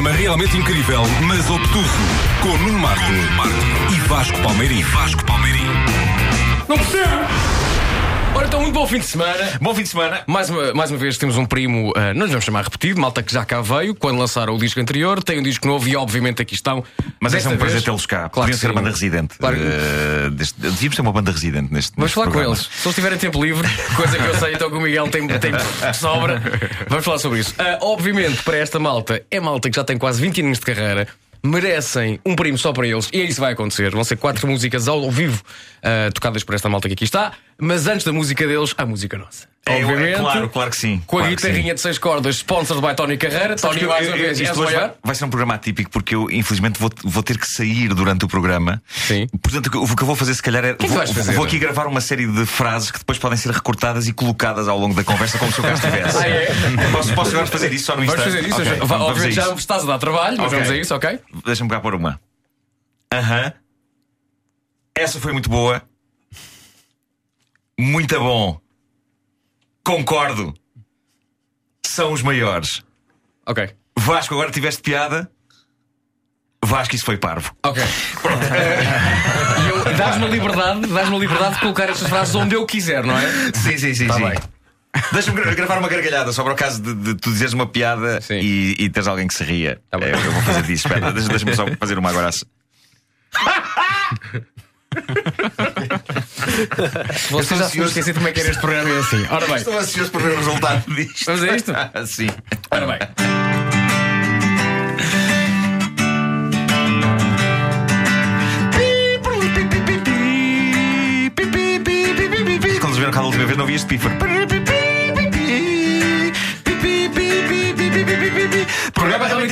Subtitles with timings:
[0.00, 1.84] programa realmente incrível, mas obtuso,
[2.42, 3.12] com Nuno Marco,
[3.92, 4.82] e Vasco Palmeirim.
[4.82, 5.66] Vasco Palmeirim.
[6.68, 7.69] Não percebo!
[8.40, 9.58] Ora, então, muito bom fim de semana.
[9.60, 10.22] Bom fim de semana.
[10.26, 13.22] Mais uma, mais uma vez temos um primo, ah, não lhe vamos chamar repetido, malta
[13.22, 16.40] que já cá veio, quando lançaram o disco anterior, tem um disco novo e obviamente
[16.40, 16.82] aqui estão.
[17.20, 18.30] Mas Desta é um prazer vez- tê-los cá.
[18.30, 18.74] Claro Podiam que ser a sim.
[18.76, 19.36] banda residente.
[19.38, 21.92] Claro que- Eh, deste- devíamos ter uma banda residente neste.
[21.94, 22.54] Vamos neste falar com programa.
[22.56, 22.68] eles.
[22.72, 25.52] Se eles tiverem tempo livre, coisa que eu sei, então que o Miguel tem, tem
[25.52, 26.42] de sobra,
[26.88, 27.54] vamos falar sobre isso.
[27.58, 31.06] Ah, obviamente, para esta malta, é malta que já tem quase 20 anos de carreira,
[31.42, 33.90] merecem um primo só para eles, e é isso que vai acontecer.
[33.90, 35.42] Vão ser quatro músicas ao, ao vivo
[35.82, 39.16] ah, tocadas por esta malta que aqui está, mas antes da música deles, a música
[39.18, 39.48] nossa.
[39.66, 40.18] É, é Obviamente.
[40.18, 41.02] claro, claro que sim.
[41.06, 43.58] Com a claro que guitarrinha de seis cordas, sponsored by Tony Carreira.
[43.58, 44.88] Sabes Tony, que mais eu- uma eu- vez, isto hoje maior.
[44.88, 48.24] vai, vai ser um programa atípico porque eu, infelizmente, vou, vou ter que sair durante
[48.24, 48.82] o programa.
[48.88, 49.26] Sim.
[49.42, 50.74] Portanto, o que eu- que eu vou fazer, se calhar, é.
[50.74, 51.32] que vou, vais fazer?
[51.34, 54.78] vou aqui gravar uma série de frases que depois podem ser recortadas e colocadas ao
[54.78, 56.16] longo da conversa, como se eu cá estivesse.
[56.18, 56.46] Ah, é?
[56.92, 58.34] posso, posso agora fazer isso só no Vamos instante?
[58.34, 58.60] fazer isso.
[58.62, 60.58] Ok, Va- vamos a Obviamente já me estás a dar trabalho, mas Ok.
[60.58, 61.18] vamos a isso, ok?
[61.44, 62.18] Deixa-me cá pôr uma.
[63.12, 63.52] Aham.
[64.96, 65.82] Essa foi muito boa.
[67.80, 68.60] Muito bom.
[69.82, 70.54] Concordo.
[71.86, 72.84] São os maiores.
[73.46, 73.70] Ok.
[73.98, 75.30] Vasco, agora tiveste piada.
[76.62, 77.54] Vasco, isso foi parvo.
[77.64, 77.82] Ok.
[78.20, 78.44] Pronto.
[79.88, 83.16] Eu- Dás-me a liberdade, dás-me a liberdade de colocar estas frases onde eu quiser, não
[83.18, 83.26] é?
[83.54, 84.06] Sim, sim, sim.
[84.06, 84.24] Tá sim.
[84.28, 84.38] bem.
[85.12, 88.20] Deixa-me gra- gravar uma gargalhada só para o caso de, de tu dizeres uma piada
[88.20, 88.40] Sim.
[88.40, 89.80] e, e teres alguém que se ria.
[89.88, 89.98] Tá.
[90.00, 90.86] É, eu vou fazer disso.
[90.86, 92.44] Espera, deixa- deixa-me só fazer uma agora assim.
[97.30, 99.24] Você já se esqueci como é que era este programa é assim.
[99.30, 101.24] Ora bem, Estou ansioso por ver o resultado disto.
[101.26, 101.72] vamos a isto?
[102.06, 102.28] Sim.
[102.70, 102.98] Ora bem.
[112.80, 114.39] Quando nos viram cá da última vez, não vi este pífaro.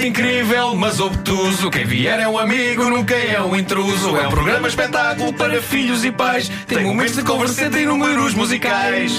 [0.08, 1.70] Incrível, mas obtuso.
[1.70, 4.16] Quem vier é um amigo, nunca é um intruso.
[4.16, 6.50] É um programa espetáculo para filhos e pais.
[6.66, 9.12] Tem momentos de conversa e números musicais.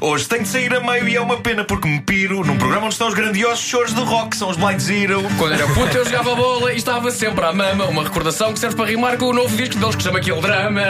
[0.00, 2.86] Hoje tenho de sair a meio e é uma pena porque me piro num programa
[2.86, 5.22] onde estão os grandiosos choros do rock, são os Blind Zero.
[5.38, 8.76] Quando era puto eu jogava bola e estava sempre à mama Uma recordação que serve
[8.76, 10.82] para rimar com o novo disco deles que chama Aquele Drama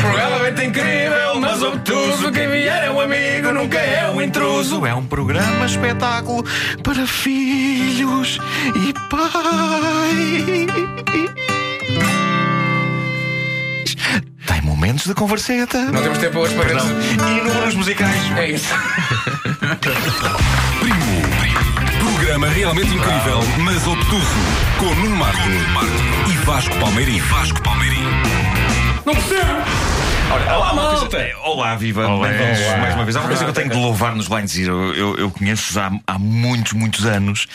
[0.00, 4.94] Programa bem incrível, mas obtuso Quem vier é um amigo, nunca é um intruso É
[4.94, 6.44] um programa espetáculo
[6.82, 8.38] para filhos
[8.76, 9.52] e pais.
[14.82, 15.78] Momentos de converseta.
[15.92, 16.84] Não temos tempo hoje para Perdão.
[16.98, 18.20] isso E números musicais.
[18.36, 18.74] É isso
[20.80, 21.22] Primo.
[22.00, 24.26] Programa realmente incrível, mas obtuso,
[24.80, 25.38] com Nuno Marco,
[26.28, 27.20] e Vasco Palmeirim.
[27.20, 28.02] Vasco Palmeirim.
[29.06, 31.08] Não percebo Malta.
[31.08, 32.06] coisa- Olá, viva.
[32.18, 33.16] Bem-vindos mais uma vez.
[33.16, 34.94] Há uma coisa que eu tenho de louvar nos Blind Zero.
[34.94, 37.46] Eu, eu conheço há, há muitos, muitos anos.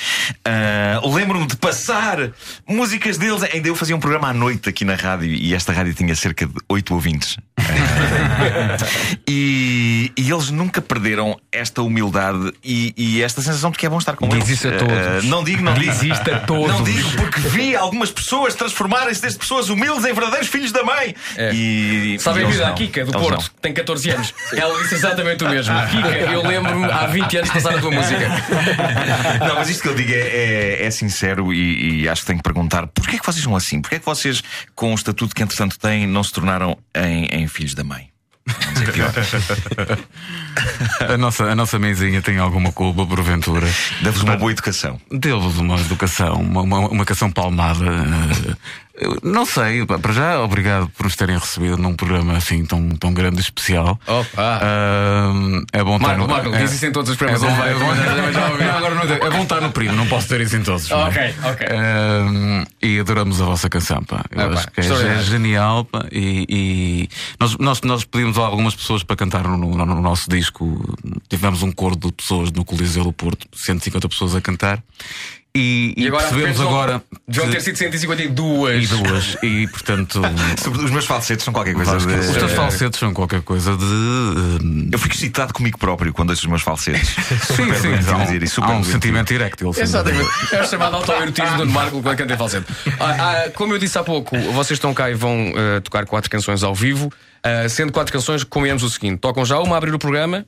[0.45, 2.17] Ah, Lembro-me de passar
[2.67, 3.41] músicas deles.
[3.43, 6.45] Ainda eu fazia um programa à noite aqui na rádio e esta rádio tinha cerca
[6.45, 7.37] de oito ouvintes.
[7.57, 7.63] Ah,
[9.27, 13.97] e, e eles nunca perderam esta humildade e, e esta sensação de que é bom
[13.97, 14.49] estar com Diz eles.
[14.49, 14.93] isso a todos.
[14.93, 15.91] Ah, não digo, não digo.
[15.91, 16.67] Diz isto a todos.
[16.71, 21.15] Não digo porque vi algumas pessoas transformarem-se desde pessoas humildes em verdadeiros filhos da mãe.
[21.53, 22.67] E, Sabe e não.
[22.67, 23.61] a Kika, do Eles Porto, não.
[23.61, 27.53] tem 14 anos Ela disse exatamente o mesmo Kika, eu lembro-me há 20 anos de
[27.55, 28.27] passar a tua música
[29.47, 32.39] Não, mas isto que eu digo é, é- é sincero e, e acho que tenho
[32.39, 33.81] que perguntar porquê é que vocês são assim?
[33.81, 34.43] Porquê é que vocês,
[34.75, 38.09] com o estatuto que entretanto têm, não se tornaram em, em filhos da mãe?
[38.45, 39.11] Vamos dizer pior.
[41.13, 43.67] A nossa, a nossa mãezinha tem alguma culpa, porventura.
[44.01, 44.99] Dá-vos uma boa educação.
[45.11, 47.85] Deu-vos uma educação, uma, uma, uma educação palmada.
[48.97, 53.13] Eu não sei, para já, obrigado por nos terem recebido num programa assim tão, tão
[53.13, 53.99] grande e especial.
[54.07, 54.59] Opa.
[54.61, 55.31] Ah,
[55.71, 56.27] é bom estar no.
[56.27, 57.91] Marco, é, diz isso em todos os é programas bom, é bom-
[58.77, 60.89] agora não é, é bom estar no primo, não posso ter isso em todos.
[60.89, 60.95] é?
[60.95, 61.67] Ok, ok.
[61.69, 64.23] Ah, e adoramos a vossa canção, pá.
[64.31, 66.05] Eu acho que é, é genial, pá.
[66.11, 67.09] E, e
[67.39, 70.83] nós, nós, nós pedimos a algumas pessoas para cantar no, no- no nosso disco.
[71.29, 74.81] Tivemos um coro de pessoas no Coliseu do Porto, 150 pessoas a cantar.
[75.59, 77.03] E, E agora percebemos agora.
[77.27, 80.21] Deviam que- ter sido 152 e duas, e portanto.
[80.61, 82.15] Sobre os meus falsetes são qualquer coisa Vasco, de.
[82.19, 83.83] os teus falsetes são qualquer coisa de.
[83.83, 87.09] eh, Eu fico excitado comigo próprio quando ouço os meus falsetes.
[87.55, 89.67] Sim, sim, um, dizer isso, super há um sentimento eréctil.
[89.67, 89.83] dúvida.
[89.83, 90.29] Exatamente.
[90.53, 92.67] É o chamado autoerotismo do Marco quando canta em falsete.
[92.99, 96.29] Ah, ah, como eu disse há pouco, vocês estão cá e vão ah, tocar quatro
[96.29, 97.11] canções ao vivo.
[97.43, 100.45] Ah, sendo quatro canções, combinamos o seguinte: tocam já uma a abrir o programa,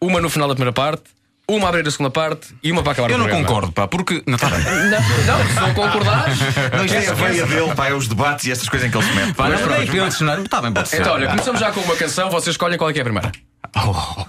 [0.00, 1.02] uma no final da primeira parte,
[1.48, 3.46] uma a abrir a segunda parte e uma para acabar Eu o não programa.
[3.48, 4.22] concordo, pá, porque.
[4.26, 4.60] Não, tá bem.
[4.64, 6.38] Não, não, se não concordares.
[6.76, 8.96] Não, isto é a veia dele, pá, é os debates e estas coisas em que
[8.96, 9.34] ele se mete.
[9.34, 10.44] Pá, não, pelo cenário.
[10.44, 11.00] Está bem, pode ser.
[11.00, 13.32] Então, olha, começamos já com uma canção, vocês escolhem qual é que é a primeira.
[13.76, 14.24] Oh.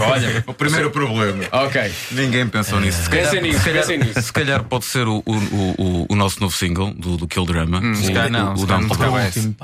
[0.00, 1.44] Olha, O primeiro problema.
[1.52, 1.92] ok.
[2.12, 3.02] Ninguém pensou nisso.
[3.02, 4.22] Se calhar, nisso, se calhar- nisso.
[4.22, 5.34] se calhar pode ser o, o,
[5.78, 7.78] o, o nosso novo single do, do Kill Drama.
[7.78, 9.54] Hum, o, Se calhar não, o, se o calhar Down não para o último,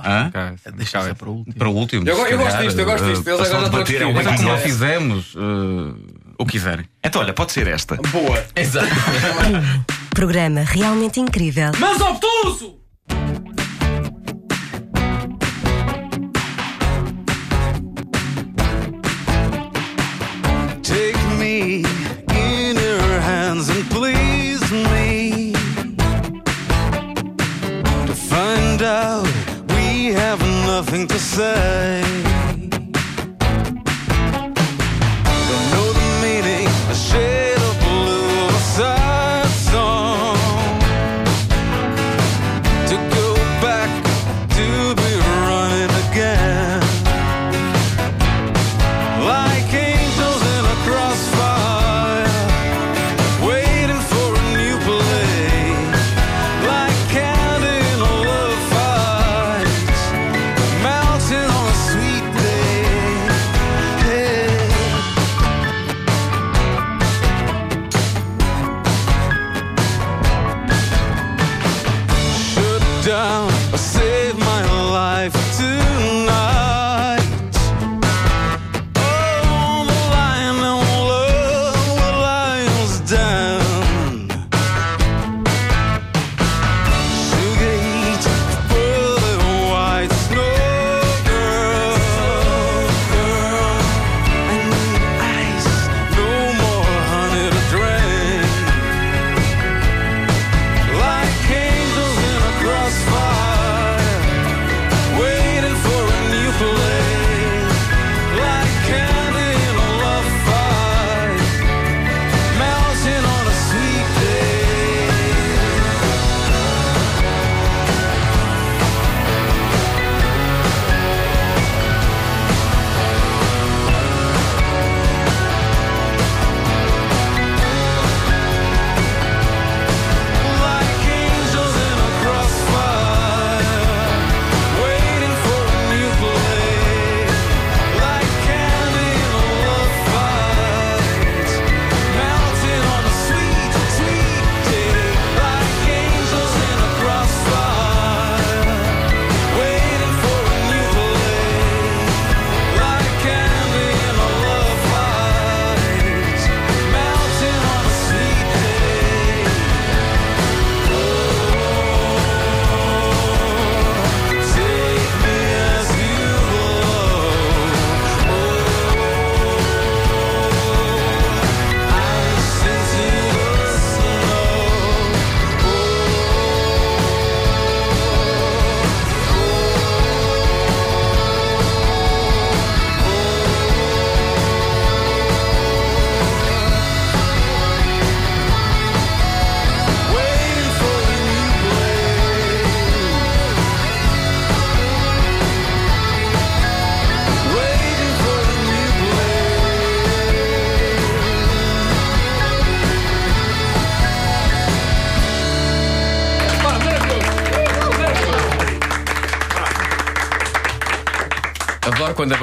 [0.77, 1.55] Deixa para o último.
[1.57, 2.09] Para o último.
[2.09, 3.29] Eu, eu gosto disto, eu gosto disto.
[3.29, 4.15] Eles agora já estão a discutir.
[4.15, 5.95] Mas é como não fizemos eh,
[6.39, 6.87] o que quiserem.
[7.05, 7.97] Então, olha, pode ser esta.
[7.97, 8.47] Boa.
[8.55, 8.87] Exato.
[10.15, 11.73] Programa realmente incrível.
[11.79, 12.79] Mas obtuso!
[20.83, 21.85] Take me
[22.33, 25.53] in your hands and please me
[28.07, 29.27] to find out
[29.75, 32.18] we have nothing to say.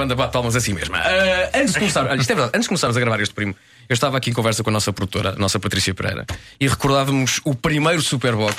[0.05, 0.95] A banda bate palmas assim mesmo.
[0.95, 3.55] Ah, antes de começar, olha, isto é verdade, antes de começarmos a gravar este primo,
[3.89, 6.25] eu estava aqui em conversa com a nossa produtora, a nossa Patrícia Pereira,
[6.59, 8.55] e recordávamos o primeiro Superboc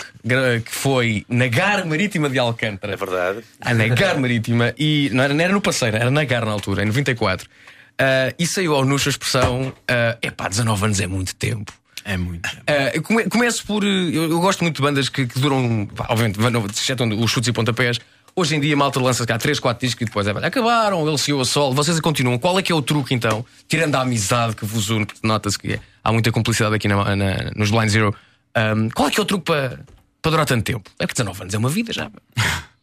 [0.64, 2.94] que foi na Gar Marítima de Alcântara.
[2.94, 3.44] É verdade.
[3.60, 6.50] Ah, na Gar Marítima, e não era, não era no Passeiro, era na Gar na
[6.50, 7.48] altura, em 94.
[7.96, 11.72] Ah, e saiu ao Nuxa a expressão: é epá, 19 anos é muito tempo.
[12.04, 12.46] É muito.
[12.48, 13.82] Uh, come- começo por.
[13.82, 15.88] uh, Eu, eu gosto muito de bandas que, que duram.
[16.08, 16.38] Obviamente,
[16.72, 17.98] exceto os chutes e pontapés.
[18.38, 20.32] Hoje em dia, malta lança cá 3, 4 discos e depois é.
[20.34, 21.72] "Olha, Acabaram, ele se a sol.
[21.72, 22.38] Vocês continuam.
[22.38, 23.42] Qual é que é o truque então?
[23.66, 27.50] Tirando a amizade que vos une, porque nota-se que há muita cumplicidade aqui na- na-
[27.56, 28.14] nos Blind Zero.
[28.54, 29.80] um, qual é que é o truque para,
[30.20, 30.90] para durar tanto tempo?
[30.98, 32.10] É que 19 anos é uma vida já.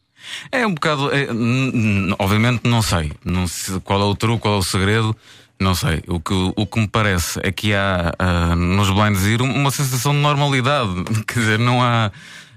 [0.50, 1.10] É um bocado.
[1.14, 1.28] é,
[2.18, 3.12] obviamente não sei.
[3.24, 5.14] Não sei qual é o truque, qual é o segredo.
[5.60, 6.02] Não sei.
[6.08, 10.12] O que, o que me parece é que há ah, nos Blind Zero uma sensação
[10.12, 10.90] de normalidade.
[11.28, 12.10] Quer dizer, não há.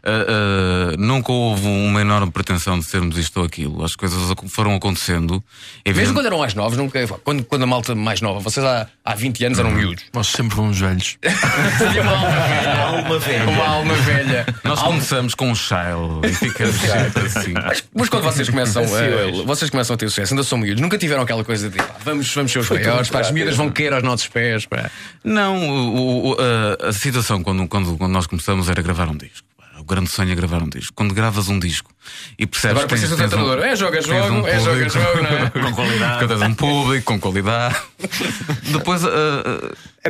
[0.07, 3.83] Ah, ah, nunca houve uma enorme pretensão de sermos isto ou aquilo.
[3.83, 5.43] As coisas foram acontecendo.
[5.83, 8.65] É Mesmo evidente- quando eram mais novos, nunca, quando, quando a malta mais nova, vocês
[8.65, 10.03] há, há 20 anos eram miúdos.
[10.13, 11.17] Nós sempre fomos velhos.
[11.23, 12.83] Tinha uma alma velha.
[12.87, 13.49] Alma velha.
[13.49, 14.45] Uma alma velha.
[14.63, 17.53] Nós Alma- começamos com um child e ficamos sempre assim.
[17.53, 20.97] Mas, mas quando vocês começam, eh, vocês começam a ter sucesso, ainda são miúdos, nunca
[20.97, 23.93] tiveram aquela coisa de pá, vamos, vamos ser os maiores, pá, as miúdas vão querer
[23.93, 24.65] aos nossos pés.
[24.65, 24.89] Pá.
[25.23, 29.46] Não, o- o- a, a situação quando, quando, quando nós começamos era gravar um disco.
[29.88, 30.91] O grande sonho é gravar um disco.
[30.94, 31.89] Quando gravas um disco
[32.38, 33.63] e percebes Agora precisas tens um- treinador.
[33.65, 35.50] É jogo, é tens jogo, um é jogo, é público jogo, não é?
[35.63, 36.20] com qualidade.
[36.20, 37.75] Quando tens um público com qualidade.
[38.70, 39.01] Depois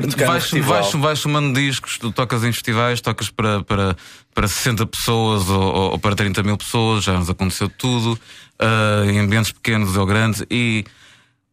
[0.07, 3.95] tocar no vais, vais, vais somando discos, tu tocas em festivais, tocas para, para,
[4.33, 8.19] para 60 pessoas ou, ou- para 30 mil pessoas, já nos aconteceu tudo,
[8.57, 10.85] ah, em ambientes pequenos ou grandes e.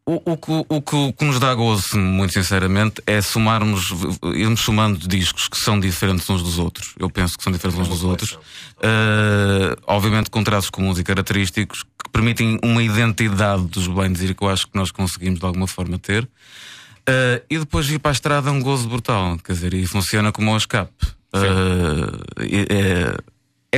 [0.07, 3.87] O, o, que- o, que, o que nos dá gozo, muito sinceramente, é somarmos,
[4.35, 6.95] irmos somando discos que são diferentes uns dos outros.
[6.99, 8.33] Eu penso que são diferentes uns dos outros.
[8.33, 14.45] Uh, obviamente com traços comuns e característicos que permitem uma identidade dos Blind Zero que
[14.45, 16.25] eu acho que nós conseguimos de alguma forma ter.
[16.25, 19.39] Uh, e depois ir para a estrada é um gozo brutal.
[19.39, 20.93] Quer dizer, e funciona como um escape.
[21.35, 22.75] Uh, é,
[23.11, 23.17] é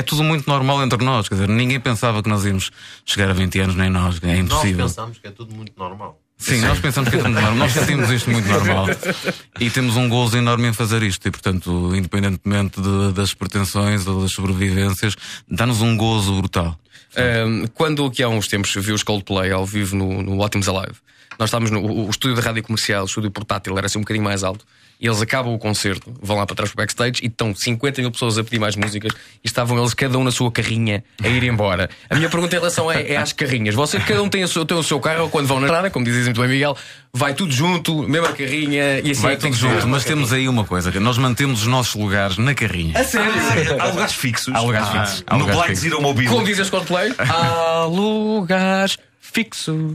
[0.03, 1.29] tudo muito normal entre nós.
[1.29, 2.71] Quer dizer, ninguém pensava que nós íamos
[3.05, 4.19] chegar a 20 anos, nem nós.
[4.23, 4.87] É Nós impossível.
[4.87, 6.21] pensamos que é tudo muito normal.
[6.39, 7.55] Sim, nós pensamos que é tudo normal.
[7.55, 8.87] Nós sentimos isto muito normal.
[9.59, 11.27] E temos um gozo enorme em fazer isto.
[11.27, 15.17] E, portanto, independentemente de- das pretensões ou das sobrevivências,
[15.49, 16.79] dá-nos um gozo brutal.
[17.17, 20.97] Um, quando aqui há uns tempos vi os Coldplay ao vivo no, no Ótimos Alive,
[21.39, 24.03] nós estávamos no o, o estúdio de rádio comercial, o estúdio portátil, era assim um
[24.03, 24.65] bocadinho mais alto.
[24.99, 28.01] E eles acabam o concerto, vão lá para trás para o backstage e estão 50
[28.01, 29.13] mil pessoas a pedir mais músicas
[29.45, 31.91] e estavam eles, cada um na sua carrinha, a ir embora.
[32.09, 33.75] A minha pergunta em relação é, é às carrinhas.
[33.75, 35.91] Vocês, cada um tem, a sua- tem o seu carro, ou quando vão na estrada,
[35.91, 36.75] como dizem muito bem, Miguel,
[37.13, 40.65] vai tudo junto, mesma carrinha e assim Vai é tudo junto, mas temos aí uma
[40.65, 42.99] coisa: que nós mantemos os nossos lugares na carrinha.
[42.99, 43.33] A sério?
[43.79, 44.55] Há lugares fixos.
[44.55, 45.25] Há lugares fixos.
[45.27, 45.91] Há No lugares Blind fixos.
[45.91, 46.29] Zero Mobile.
[46.31, 47.13] Como dizes Coldplay?
[47.21, 49.95] Há lugares fixos.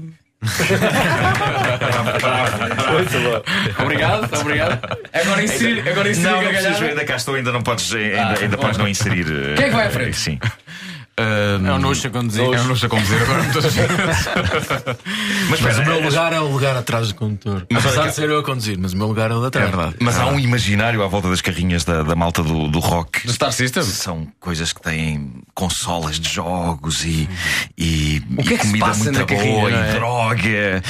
[3.80, 4.80] Obrigado, obrigado.
[5.14, 8.36] Agora inserir, agora inserir Não, não precisas, ainda cá estou, ainda não podes, ainda, Ah,
[8.42, 8.64] ainda bom.
[8.64, 9.26] podes não inserir.
[9.28, 10.18] eh, Quem é que vai à frente?
[10.18, 10.40] Sim.
[11.22, 12.44] É o Noxa a conduzir.
[12.44, 13.90] É um luxo a conduzir agora muitas vezes.
[15.50, 17.66] Mas, Mas o meu é- lugar é o lugar atrás do condutor.
[17.74, 19.68] Apesar de ser eu a conduzir, mas o meu lugar é o da trás.
[19.68, 19.96] É verdade.
[20.00, 23.26] mas há um imaginário à volta das carrinhas da, da malta do, do rock.
[23.26, 23.84] Do Star System?
[23.84, 27.28] São coisas que têm consolas de jogos e,
[27.78, 29.94] e, O que e é que comida muito boa carrinha, e é?
[29.94, 30.84] droga.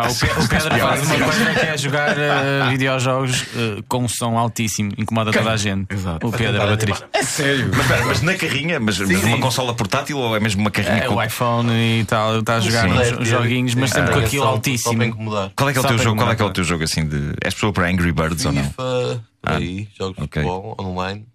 [0.00, 4.04] Ah, o, Pe- o Pedro faz uma coisa que é jogar eh, videojogos eh, com
[4.04, 5.92] um som altíssimo, incomoda toda a gente.
[5.92, 6.24] Exato.
[6.24, 7.08] O Pedro, o baterista.
[7.12, 7.68] É sério?
[7.72, 10.98] Mas, espera, mas na carrinha, mas, mas numa consola portátil ou é mesmo uma carrinha
[11.02, 11.16] É com.
[11.16, 12.94] o iPhone e tal, está a jogar Sim.
[13.12, 15.02] uns uns joguinhos, mas sempre com aquilo Só para altíssimo.
[15.02, 15.50] incomodar.
[15.56, 16.16] Qual é que é o teu jogo?
[16.16, 17.32] Qual é que é o teu jogo assim de.
[17.42, 18.62] És pessoa para Angry Birds ou não?
[18.62, 20.42] FIFA, aí, jogos de ok.
[20.44, 21.26] futebol, online.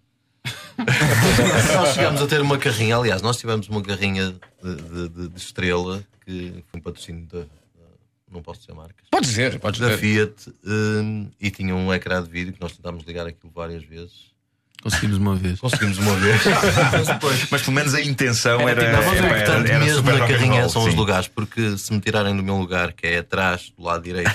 [1.75, 5.38] nós chegámos a ter uma carrinha, aliás, nós tivemos uma carrinha de, de- de- de
[5.38, 7.39] estrela que foi um patrocínio da.
[8.33, 9.05] Não posso dizer marcas.
[9.11, 9.99] Podes dizer, podes Da dizer.
[9.99, 14.33] Fiat hum, e tinha um ecrã de vídeo que nós tentámos ligar aquilo várias vezes.
[14.81, 15.59] Conseguimos uma vez.
[15.61, 16.41] Conseguimos uma vez.
[17.49, 18.99] Mas pelo menos a intenção Era, era.
[18.99, 20.97] o era- importante era mesmo super na carrinha roll, são os sim.
[20.97, 24.33] lugares, porque se me tirarem do meu lugar, que é atrás, do lado direito,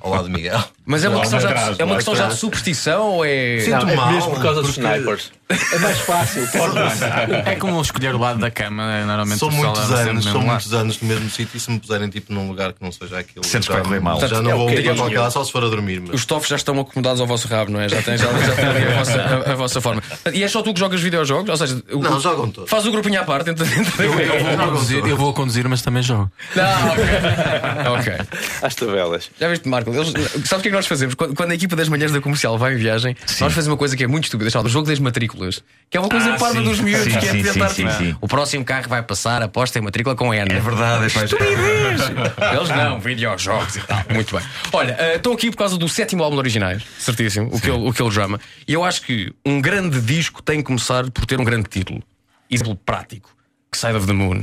[0.00, 0.62] ao lado de Miguel.
[0.84, 3.58] Mas é uma Lá questão, já, atrás, é uma questão já de superstição ou é.
[3.60, 4.12] Sinto Não, é mal.
[4.12, 5.32] mesmo por causa dos snipers.
[5.72, 6.46] É mais fácil.
[7.46, 10.72] É como escolher o lado da cama, é, normalmente São muitos sempre anos, são muitos
[10.72, 13.44] anos no mesmo sítio e se me puserem tipo num lugar que não seja aquilo.
[13.44, 14.20] Sentes que vai correr mal.
[14.20, 16.00] Já não É vou para qualquer lado, só se for a dormir.
[16.00, 16.14] Mas...
[16.14, 17.88] Os tofos já estão acomodados ao vosso rabo, não é?
[17.88, 20.02] Já têm, já, a vossa, a- a vossa forma.
[20.32, 21.48] E é só tu que jogas videojogos?
[21.50, 22.70] Ou seja, o- Não, jogam todos.
[22.70, 23.50] Faz o grupinho à parte.
[23.50, 23.64] Entre...
[23.98, 26.30] Eu, eu vou conduzir, eu vou conduzir, mas também jogo.
[26.54, 26.88] Não,
[27.98, 28.14] ok.
[28.14, 28.26] ok.
[28.62, 29.30] Às tabelas.
[29.40, 29.94] Já viste, Marco?
[29.94, 30.08] Eles,
[30.46, 31.14] sabe o que é que nós fazemos?
[31.14, 33.96] Quando, quando a equipa das manhãs da comercial vai em viagem, nós fazemos uma coisa
[33.96, 35.62] que é muito estúpida, chamada o jogo das matrículas.
[35.90, 36.64] Que é uma coisa Ah, parva sim.
[36.64, 37.68] dos miúdos, Sim, que é sim, tentar.
[37.70, 38.16] sim, sim, sim.
[38.20, 40.52] O próximo carro vai passar, aposta em matrícula com N.
[40.52, 44.04] É verdade, é pá, Eles não, videojogos e tal.
[44.12, 44.44] Muito bem.
[44.72, 48.10] Olha, eh, estou aqui por causa do sétimo álbum originais, certíssimo, o Kill, o Kill
[48.10, 48.40] Drama.
[48.66, 52.02] E eu acho que um grande disco tem que começar por ter um grande título.
[52.50, 53.34] Exemplo prático:
[53.74, 54.42] Side of the Moon,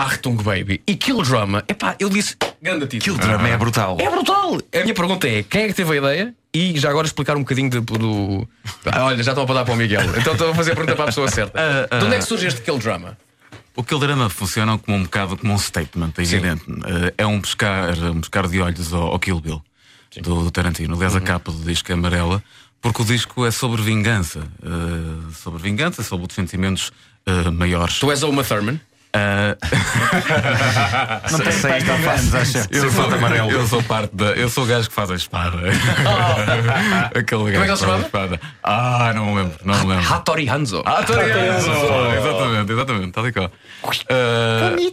[0.00, 1.62] Achtung Baby e Kill Drama.
[1.68, 3.16] Epá, eu disse grande título.
[3.16, 3.96] Aquele drama é brutal.
[4.00, 4.58] É brutal!
[4.74, 6.34] A minha pergunta é: quem é que teve a ideia?
[6.54, 8.48] E já agora explicar um bocadinho de- do.
[8.86, 10.02] Ah, olha, já estou a apontar para o Miguel.
[10.18, 11.58] Então estou a fazer a pergunta para a pessoa certa.
[11.90, 13.16] Ah, de onde é que surge este Kill Drama?
[13.76, 16.64] O Kill Drama funciona como um bocado como um statement, é evidente.
[16.68, 19.62] Eh, É um pescar, um pescar de olhos ao, ao Kill Bill
[20.22, 20.94] do, do Tarantino.
[20.96, 22.42] Aliás, a capa do disco é amarela,
[22.80, 24.40] porque o disco é sobre vingança.
[24.64, 26.90] eh, sobre vingança, sobre os sentimentos
[27.26, 27.98] eh, maiores.
[28.00, 28.80] Tu és a Uma Thurman?
[29.12, 29.56] Ah,
[31.32, 32.90] Não tem Sei pés que tão eu acha?
[32.92, 33.50] sou, amarelo.
[33.50, 34.26] eu sou parte da.
[34.32, 35.58] Eu sou o gajo que faz a espada.
[37.14, 38.02] Aquele gajo é que ele faz se chamava?
[38.02, 38.40] a espada.
[38.62, 40.14] Ah, não me lembro, não me lembro.
[40.14, 40.82] Hattori Hanzo.
[40.86, 41.70] Ah, Torianzo!
[42.18, 43.50] Exatamente, exatamente, tal e qual.
[44.08, 44.92] Ah, e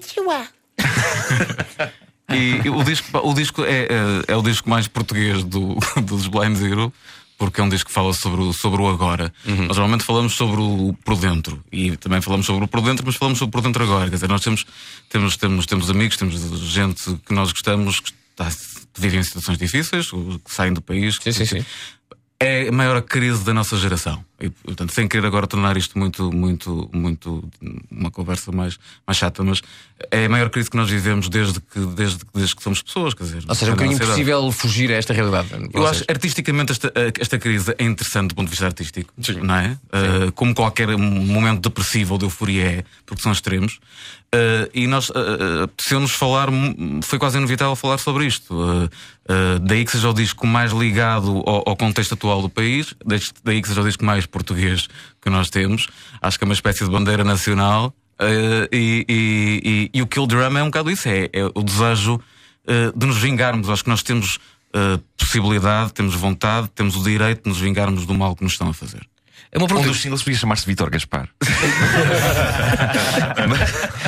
[2.66, 6.56] e o disco, o disco é, é, é o disco mais português do, dos Blind
[6.56, 6.92] Zero,
[7.38, 9.32] porque é um disco que fala sobre o, sobre o agora.
[9.46, 13.16] Nós normalmente falamos sobre o por dentro e também falamos sobre o por dentro, mas
[13.16, 14.10] falamos sobre o por dentro agora.
[14.10, 14.66] Quer dizer, nós temos,
[15.10, 19.58] temos, temos, temos amigos, temos gente que nós gostamos que, está, que vive em situações
[19.58, 21.18] difíceis, que saem do país.
[21.22, 21.66] Sim, sim, sim.
[22.40, 24.24] É a maior crise da nossa geração.
[24.40, 27.50] E, portanto, sem querer agora tornar isto muito, muito, muito
[27.90, 29.62] uma conversa mais, mais chata, mas
[30.12, 33.16] é a maior crise que nós vivemos desde que, desde, desde que somos pessoas.
[33.16, 35.50] Quer dizer, Ou seja, é um bocadinho impossível fugir a esta realidade.
[35.54, 35.86] Eu Vocês.
[35.90, 39.12] acho artisticamente esta, esta crise é interessante do ponto de vista artístico,
[39.44, 39.72] não é?
[40.28, 43.80] Uh, como qualquer momento depressivo ou de euforia é, porque são extremos.
[44.36, 46.50] Uh, e nós, uh, apeteceu-nos falar,
[47.02, 48.54] foi quase inevitável falar sobre isto.
[48.54, 48.90] Uh,
[49.62, 53.62] daí que seja o disco mais ligado ao, ao contexto atual do país, daí- daí
[53.62, 54.88] que seja o disco mais português
[55.22, 55.88] que nós temos.
[56.22, 57.94] Acho que é uma espécie de bandeira nacional.
[58.20, 59.62] Uh, e, e-
[59.94, 63.06] e- e o Kill Drum é um bocado isso, é, é o desejo uh, de
[63.06, 63.70] nos vingarmos.
[63.70, 64.38] Acho que nós temos
[64.76, 68.70] uh, possibilidade, temos vontade, temos o direito de nos vingarmos do mal que nos estão
[68.70, 69.02] a fazer.
[69.52, 69.90] É uma Um pergunta.
[69.90, 71.28] dos singles podia chamar-se Vitor Gaspar.
[73.48, 73.60] mas,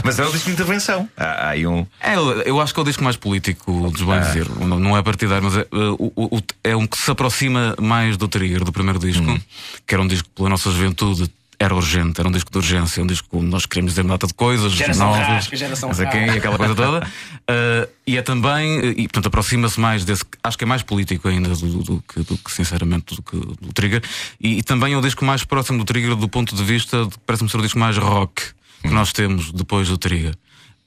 [0.03, 1.07] mas é um disco de intervenção.
[1.17, 1.85] Há, um.
[2.01, 2.15] É,
[2.45, 4.53] eu, acho que é o disco mais político dos Blind Zero.
[4.65, 8.17] Não, não é partidário, mas é, uh, o- o- é um que se aproxima mais
[8.17, 9.39] do Trigger, do primeiro disco,
[9.85, 11.31] que era um disco pela nossa juventude.
[11.61, 14.33] Era urgente, era um disco de urgência, um disco onde nós queremos dizer nota de
[14.33, 16.99] coisas, Geração novas, rasca, geração não sei quem, aquela coisa toda.
[17.05, 21.49] Uh, e é também, e portanto aproxima-se mais desse, acho que é mais político ainda
[21.49, 24.01] do, do- que, do que, sinceramente, do que do Trigger.
[24.39, 27.15] E, e também é o disco mais próximo do Trigger do ponto de vista de
[27.25, 28.41] parece-me ser o disco mais rock
[28.81, 30.35] que nós temos depois do Trigger.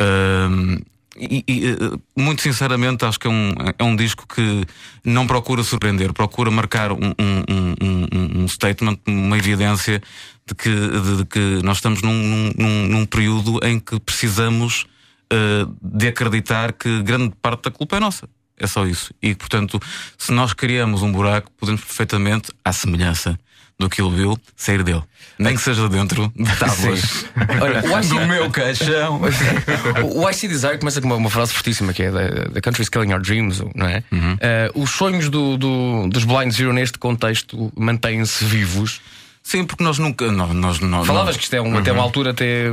[0.00, 0.78] Um,
[1.14, 1.76] e, e, eh,
[2.16, 4.64] muito sinceramente acho que é um, é um disco que
[5.04, 10.02] não procura surpreender, procura marcar um, um, um- um- um statement, uma evidência
[10.46, 14.86] de que, de, de que nós estamos num, num- num, período em que precisamos
[15.30, 18.28] eh, de acreditar que grande parte da culpa é nossa.
[18.58, 19.12] É só isso.
[19.22, 19.80] E portanto,
[20.18, 23.38] se nós criamos um buraco, podemos perfeitamente, à semelhança
[23.78, 25.02] do Kill Bill, sair dele.
[25.38, 27.24] Nem que seja dentro de tábuas
[27.60, 29.20] Olha, o IC do meu caixão.
[30.14, 32.88] O IC Desire começa com uma, uma frase fortíssima que é The, the country is
[32.88, 34.04] killing our dreams, não é?
[34.12, 34.36] Uhum.
[34.40, 39.00] Eh, os sonhos do, do- dos Blind Zero neste contexto mantêm-se vivos.
[39.42, 40.30] Sim, porque nós nunca.
[40.30, 42.66] Nós, nós, Falavas que isto é um- até uma altura até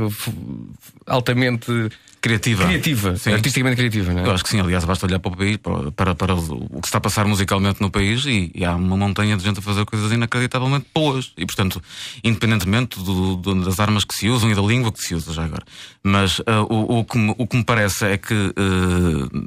[1.06, 1.66] altamente
[2.20, 2.64] Criativa.
[2.66, 3.32] criativa, Sim.
[3.32, 4.26] artisticamente criativa, não é?
[4.26, 6.74] Eu acho que sim, aliás, basta olhar para o país, para, para, para o que
[6.74, 9.62] se está a passar musicalmente no país e, e há uma montanha de gente a
[9.62, 11.32] fazer coisas inacreditavelmente boas.
[11.36, 11.82] E, portanto,
[12.22, 15.44] independentemente do- do- das armas que se usam e da língua que se usa já
[15.44, 15.64] agora.
[16.02, 19.46] Mas ah, o, o, que me, o que me parece é que ah,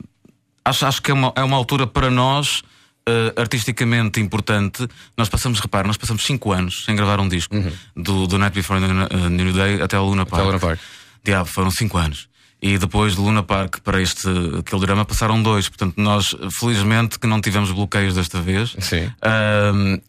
[0.66, 2.64] acho, acho que é uma, é uma altura para nós.
[3.08, 4.88] Ah, artisticamente importante,
[5.18, 7.56] nós passamos, repare, nós passamos 5 anos sem gravar um disco
[7.96, 10.46] do, do Night Before the New Day até ao Luna Park.
[10.46, 10.80] Luna Park.
[11.24, 12.28] Diabo, foram 5 anos.
[12.62, 14.26] E depois de Luna Park para este
[14.58, 15.68] aquele drama passaram dois.
[15.68, 18.74] Portanto, nós, felizmente, que não tivemos bloqueios desta vez.
[18.80, 19.12] Sim.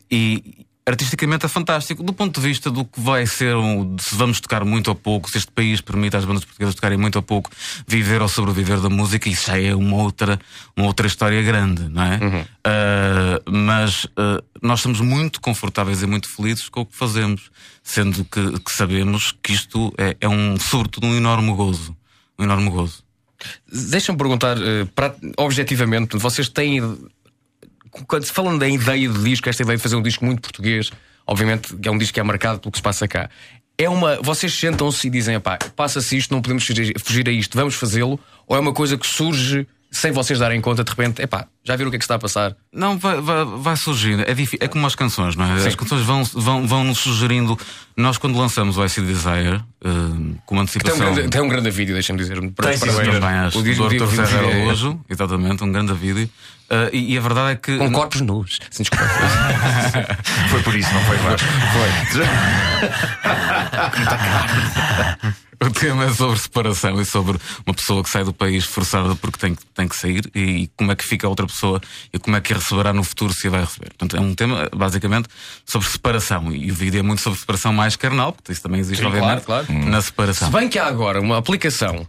[0.08, 2.02] E artisticamente é fantástico.
[2.02, 5.30] Do ponto de vista do que vai ser, um, se vamos tocar muito ou pouco,
[5.30, 7.50] se este país permite às bandas portuguesas tocarem muito ou pouco,
[7.86, 10.38] viver ou sobreviver da música, isso já é uma outra,
[10.76, 12.46] uma outra história grande, não é?
[12.64, 17.50] Ah, mas ah, nós estamos muito confortáveis e muito felizes com o que fazemos,
[17.82, 21.96] sendo que, que sabemos que isto é, é um, sobretudo, um enorme gozo.
[22.38, 23.02] Um enorme gozo.
[23.70, 26.80] Deixa-me perguntar, eh, pra- objetivamente, vocês têm.
[28.06, 30.90] Quando se falando da ideia de disco, esta ideia de fazer um disco muito português,
[31.26, 33.28] obviamente é um disco que é marcado pelo que se passa cá.
[33.76, 34.16] É uma.
[34.22, 38.56] Vocês sentam-se e dizem, pá, passa-se isto, não podemos fugir, a isto, vamos fazê-lo, ou
[38.56, 41.90] é uma coisa que surge sem vocês darem conta, de repente, epá, já viram o
[41.92, 42.56] que é que está a passar?
[42.72, 44.22] Não, vai, vai, vai surgindo.
[44.22, 45.66] É, é como as canções, não é?
[45.66, 47.56] As canções vão, vão, vão nos sugerindo.
[47.96, 49.88] Nós, quando lançamos o IC Desire, eh,
[50.44, 51.14] com Tem um antecipação.
[51.14, 52.40] grande, tem um grande vídeo, deixa-me dizer.
[52.50, 52.86] Para, sim.
[52.86, 53.58] Também acho.
[53.58, 56.28] O do vídeo- Arthur vídeo- Araújo, exatamente, um grande vídeo.
[56.70, 57.76] Eh, e, e a verdade é que.
[57.76, 58.58] Com corpos nus.
[58.70, 59.04] Sim, desculpa.
[60.50, 61.48] Foi por isso, não foi Vasco?
[65.62, 69.38] O tema é sobre separação e sobre uma pessoa que sai do país forçada porque
[69.38, 71.80] tem, que- tem que sair e como é que fica a outra pessoa
[72.12, 73.88] e como é que a receberá no futuro se a vai receber.
[73.96, 75.28] Portanto, é um tema basicamente
[75.64, 79.00] sobre separação e o vídeo é muito sobre separação mais carnal, porque isso também existe,
[79.00, 79.84] Sim, obviamente, claro, claro.
[79.88, 80.48] na separação.
[80.48, 82.06] Se bem que há agora uma aplicação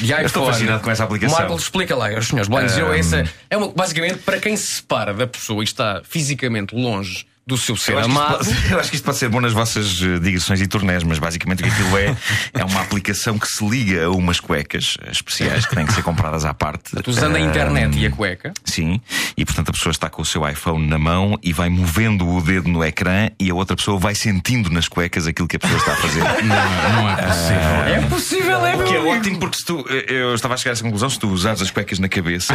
[0.00, 0.24] de iPhone.
[0.26, 1.38] estou fascinado com essa aplicação.
[1.38, 2.48] Marco, explica lá, aos senhores.
[2.48, 6.02] Blind Zero é, essa, é uma, basicamente para quem se separa da pessoa e está
[6.04, 8.38] fisicamente longe do seu ser Eu acho, que isto amado.
[8.44, 11.18] pode, eu acho que isto pode ser bom nas vossas eh, digressões e turnés, mas
[11.18, 12.14] basicamente o que aquilo é
[12.52, 16.44] é uma aplicação que se liga a umas cuecas especiais que têm que ser compradas
[16.44, 16.90] à parte.
[17.06, 18.52] Usando a Ah, internet e a cueca.
[18.64, 19.00] Sim,
[19.36, 22.42] e portanto a pessoa está com o seu iPhone na mão e vai movendo o
[22.42, 25.78] dedo no ecrã e a outra pessoa vai sentindo nas cuecas aquilo que a pessoa
[25.78, 26.18] está a fazer.
[26.44, 27.58] Não, não é possível.
[27.86, 30.74] É possível, é O que é ótimo porque se tu, eu estava a chegar a
[30.74, 32.54] essa conclusão, se tu usares as cuecas na cabeça,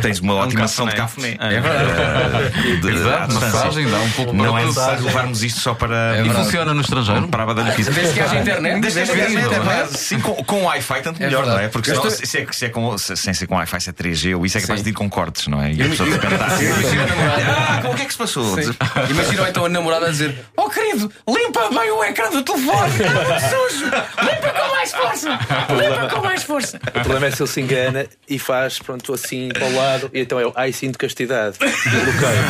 [0.00, 1.36] tens uma ótima ação de cafuné.
[1.40, 2.80] É verdade.
[2.80, 3.50] De- Exato, à distância.
[3.58, 6.22] massagem dá um pouco Não é necessário levarmos isto só para.
[6.24, 7.28] E funciona no estrangeiro?
[7.28, 7.90] Para a badalhoquice.
[7.90, 9.96] Desde que haja internet, Desde que haja internet, é.
[9.96, 11.68] Sim, com, Wi-Fi, tanto É melhor, não é?
[11.68, 14.46] Porque se, é, se é com, se, sem ser com Wi-Fi, se é 3G ou
[14.46, 15.72] isso é capaz de ir com cortes, não é?
[15.72, 16.64] E a pessoa de repente está assim.
[16.66, 18.62] Ah, como é que é que se passou?
[18.62, 18.74] Sim.
[19.10, 23.10] Imagina então a namorada a dizer: Oh querido, limpa bem o ecrã do telefone, está
[23.10, 23.84] muito sujo.
[23.86, 25.30] Limpa com mais força.
[25.30, 26.80] Limpa com mais força.
[26.88, 30.20] O problema é se ele se engana e faz, pronto, assim para o lado, e
[30.20, 31.58] então é o ai sinto castidade.
[31.60, 32.44] Bloqueio.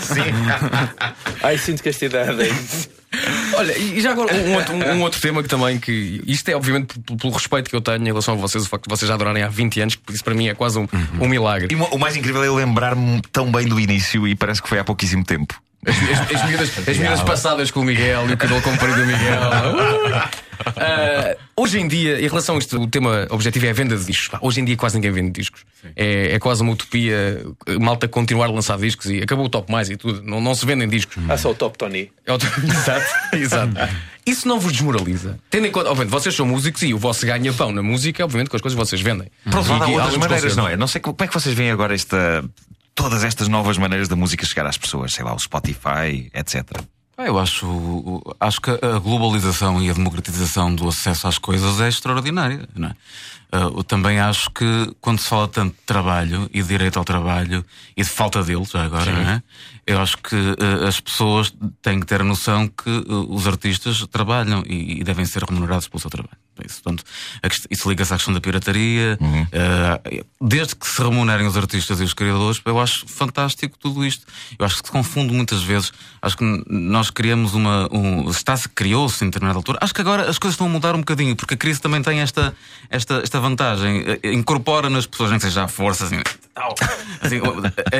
[0.00, 0.22] Sim.
[1.42, 2.42] Ai sinto castidade.
[2.42, 2.90] é isso.
[3.54, 6.54] Olha, e já agora um outro, um- um outro tema que também que isto é
[6.54, 9.14] obviamente pelo respeito que eu tenho em relação a vocês, o facto de vocês já
[9.14, 10.86] adorarem há 20 anos, que isso para mim é quase um,
[11.18, 11.68] um milagre.
[11.70, 14.68] E o o mais incrível é eu lembrar-me tão bem do início e parece que
[14.68, 15.54] foi há pouquíssimo tempo.
[15.86, 19.06] As, as, as miúdas, as miúdas passadas com o Miguel e o cabelo comprido do
[19.06, 19.40] Miguel.
[20.76, 24.04] Ah, hoje em dia, em relação a isto, o tema objetivo é a venda de
[24.04, 24.36] discos.
[24.42, 25.62] Hoje em dia quase ninguém vende discos.
[25.94, 27.44] É, é quase uma utopia
[27.80, 30.20] malta continuar a lançar discos e acabou o top mais e tudo.
[30.22, 31.16] Não, não se vendem discos.
[31.28, 32.10] Ah, só o Top Tony.
[32.26, 32.36] É o-
[32.66, 33.72] Exato, exato.
[34.26, 35.38] Isso não vos desmoraliza.
[35.48, 38.56] Tendo em conta, obviamente, vocês são músicos e o vosso ganha-pão na música, obviamente, com
[38.56, 39.28] as coisas que vocês vendem.
[39.46, 40.76] Lado, há outras maneiras, não é?
[40.76, 42.44] Não sei como é que vocês veem agora esta.
[42.98, 46.82] Todas estas novas maneiras da música chegar às pessoas, sei lá, o Spotify, etc.
[47.16, 51.88] Ah, Eu acho, acho que a globalização e a democratização do acesso às coisas é
[51.88, 52.68] extraordinária.
[52.74, 52.94] Não é?
[53.52, 54.64] Ah, eu também acho que
[55.00, 57.64] quando se fala tanto de trabalho e de direito ao trabalho
[57.96, 59.42] e de falta dele, já agora, não é?
[59.86, 64.04] eu acho que ah, as pessoas têm que ter a noção que ah, os artistas
[64.08, 66.36] trabalham e devem ser remunerados pelo seu trabalho.
[66.64, 67.04] Isso, portanto,
[67.70, 69.18] isso liga-se à questão da pirataria.
[69.52, 70.00] Ah,
[70.40, 74.26] desde que se remunerem os artistas e os criadores, eu acho fantástico tudo isto.
[74.58, 75.92] Eu acho que se confunde muitas vezes.
[76.20, 77.88] Acho que nós criamos uma.
[77.92, 79.78] Um, está-se, criou-se em determinada altura.
[79.80, 82.20] Acho que agora as coisas estão a mudar um bocadinho, porque a crise também tem
[82.20, 82.54] esta,
[82.90, 84.04] esta, esta vantagem.
[84.22, 86.20] Eh, Incorpora nas pessoas, nem que seja à força, assim.
[87.20, 87.40] Assim,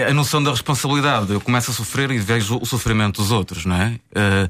[0.09, 1.33] a, noção da responsabilidade.
[1.33, 3.99] Eu começo a sofrer e vejo o sofrimento dos outros, não é?
[4.14, 4.49] Eh,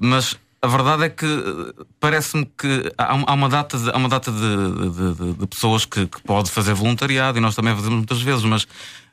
[0.00, 4.30] mas a verdade é que eh, parece-me que há, uma data de, há uma data
[4.32, 8.44] de, de- de- pessoas que, que pode fazer voluntariado e nós também fazemos muitas vezes,
[8.44, 8.66] mas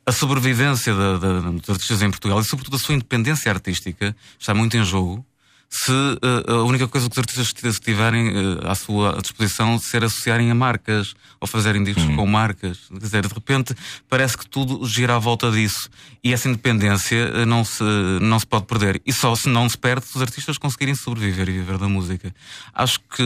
[0.05, 4.53] a sobrevivência da- da- dos artistas em Portugal e, sobretudo, a sua independência artística está
[4.53, 5.25] muito em jogo.
[5.69, 8.32] Se eh, a única coisa que os artistas tiverem eh,
[8.63, 13.34] à sua disposição ser associarem a marcas ou fazerem discos com marcas, quer dizer, de
[13.34, 13.75] repente
[14.08, 15.89] parece que tudo gira à volta disso
[16.23, 17.84] e essa independência eh, não se,
[18.21, 19.01] não se pode perder.
[19.06, 22.34] E só se não se perde se os artistas conseguirem sobreviver e viver da música.
[22.73, 23.23] Acho que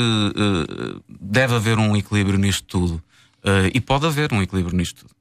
[1.08, 3.04] deve haver um equilíbrio nisto tudo.
[3.74, 5.16] E pode haver um equilíbrio nisto tudo.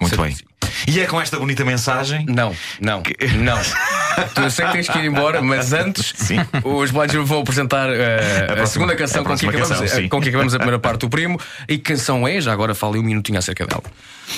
[0.00, 0.51] Muito bem.
[0.86, 2.24] E é com esta bonita mensagem.
[2.28, 3.02] Não, não,
[3.36, 3.58] não.
[4.34, 6.12] Tu sei que tens que ir embora, mas antes
[6.64, 9.86] os Blind Zero vão apresentar eh, a, próxima- segunda canção a com que, acabamos, canção,
[9.88, 10.08] sim.
[10.08, 11.40] com que acabamos a primeira parte do primo.
[11.68, 12.40] E que canção é?
[12.40, 13.82] Já agora falei um minutinho acerca dela.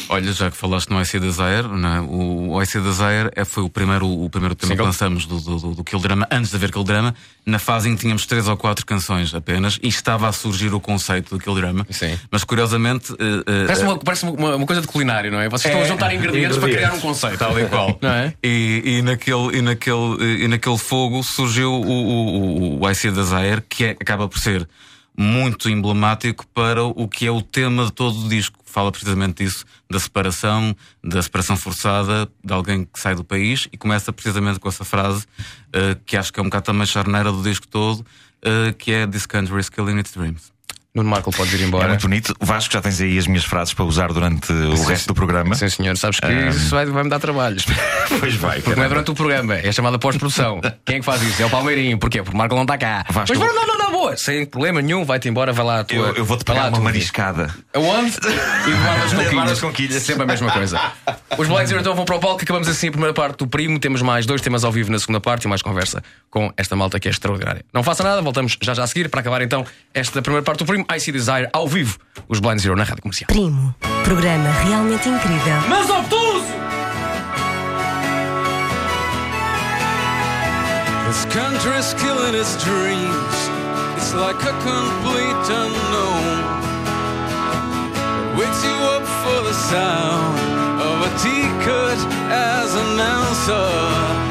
[0.08, 2.00] Olha, já que falaste no IC Desire, é?
[2.00, 4.84] o IC Desire é, foi o primeiro, o primeiro tema Single.
[4.86, 7.14] que lançamos do, do, do, do Kill Drama, antes de haver Kill Drama,
[7.46, 10.80] na fase em que tínhamos três ou quatro canções apenas e estava a surgir o
[10.80, 11.86] conceito do Kill Drama.
[11.90, 12.18] Sim.
[12.30, 13.12] Mas curiosamente.
[13.12, 15.48] eh, eh, Parece, uma, parece uma, uma coisa de culinário, não é?
[15.48, 17.38] Vocês estão a juntar ingredientes, para criar um conceito.
[17.38, 17.98] Tal e qual.
[18.02, 18.34] Não é?
[18.42, 23.62] E, e, naquele, e, naquele, e naquele fogo surgiu o, o, o, o IC Desire,
[23.68, 24.68] que é, acaba por ser
[25.16, 28.58] muito emblemático para o que é o tema de todo o disco.
[28.64, 33.76] Fala precisamente disso, da separação, da separação forçada de alguém que sai do país e
[33.76, 35.24] começa precisamente com essa frase,
[35.72, 38.04] eh, que acho que é um bocado também charneira do disco todo,
[38.42, 40.53] eh, que é This country is killing its dreams.
[40.96, 41.88] Nuno Marco, podes ir É embora.
[41.88, 42.36] muito bonito.
[42.40, 45.52] Vasco, já tens aí as minhas frases para usar durante o resto do programa.
[45.56, 47.56] Sim, senhor, sabes que isso vai- vai-me dar trabalho.
[48.20, 50.60] Pois vai, Porque não é durante o programa, é chamada pós-produção.
[50.84, 51.42] Quem é que faz isso?
[51.42, 51.98] É o Palmeirinho.
[51.98, 52.22] Porquê?
[52.22, 53.04] Porque o Marco não está cá.
[53.10, 54.16] Vasco, eu- não, não, não, boa.
[54.16, 55.96] Sem problema nenhum, vai-te embora, vai lá a tua.
[55.96, 57.52] Eu, eu vou-te vai a uma mariscada.
[57.74, 58.16] Aonde?
[58.64, 59.60] E guardas com Guardas quilhas.
[59.60, 60.02] com quilhas.
[60.04, 60.80] Sempre a mesma coisa.
[61.36, 62.40] Os Blind Zero então vão para o palco.
[62.42, 63.78] Acabamos assim a primeira parte do primo.
[63.78, 66.98] Temos mais dois temas ao vivo na segunda parte e mais conversa com esta malta
[67.00, 67.62] que é extraordinária.
[67.74, 70.66] Não faça nada, voltamos já já a seguir para acabar então esta primeira parte do
[70.66, 70.83] primo.
[70.90, 71.98] I See Desire ao vivo.
[72.28, 73.28] Os Blind Zero na rádio comercial.
[73.28, 73.74] Primo.
[74.04, 75.60] Programa realmente incrível.
[75.68, 76.44] Mas obtuso!
[81.06, 83.50] This country's killing its dreams.
[83.96, 86.64] It's like a complete unknown.
[88.32, 90.38] It wakes you up for the sound
[90.80, 91.98] of a tea cut
[92.30, 94.24] as announcer.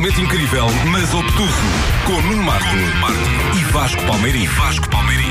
[0.00, 1.62] Realmente incrível, mas obtuso.
[2.06, 2.74] Com Nuno Marco,
[3.54, 4.46] e Vasco Palmeirim.
[4.46, 5.30] Vasco Palmeirim.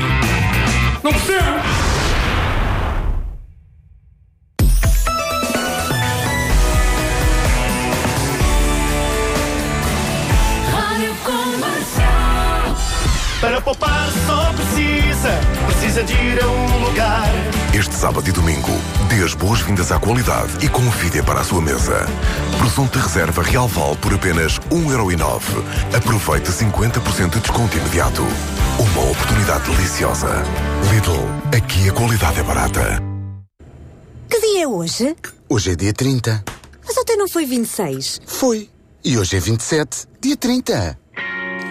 [1.02, 1.60] Não percebo!
[13.40, 17.29] Para poupar só precisa, precisa de ir a um lugar.
[17.80, 18.72] Este sábado e domingo,
[19.08, 22.06] dê as boas-vindas à qualidade e confie para a sua mesa.
[22.58, 25.96] Presunto de reserva Real Val por apenas 1,09€.
[25.96, 28.20] Aproveite 50% de desconto imediato.
[28.78, 30.28] Uma oportunidade deliciosa.
[30.92, 33.02] Lidl, aqui a qualidade é barata.
[34.28, 35.16] Que dia é hoje?
[35.48, 36.44] Hoje é dia 30.
[36.86, 38.20] Mas ontem não foi 26.
[38.26, 38.68] Foi.
[39.02, 40.06] E hoje é 27.
[40.20, 40.98] Dia 30.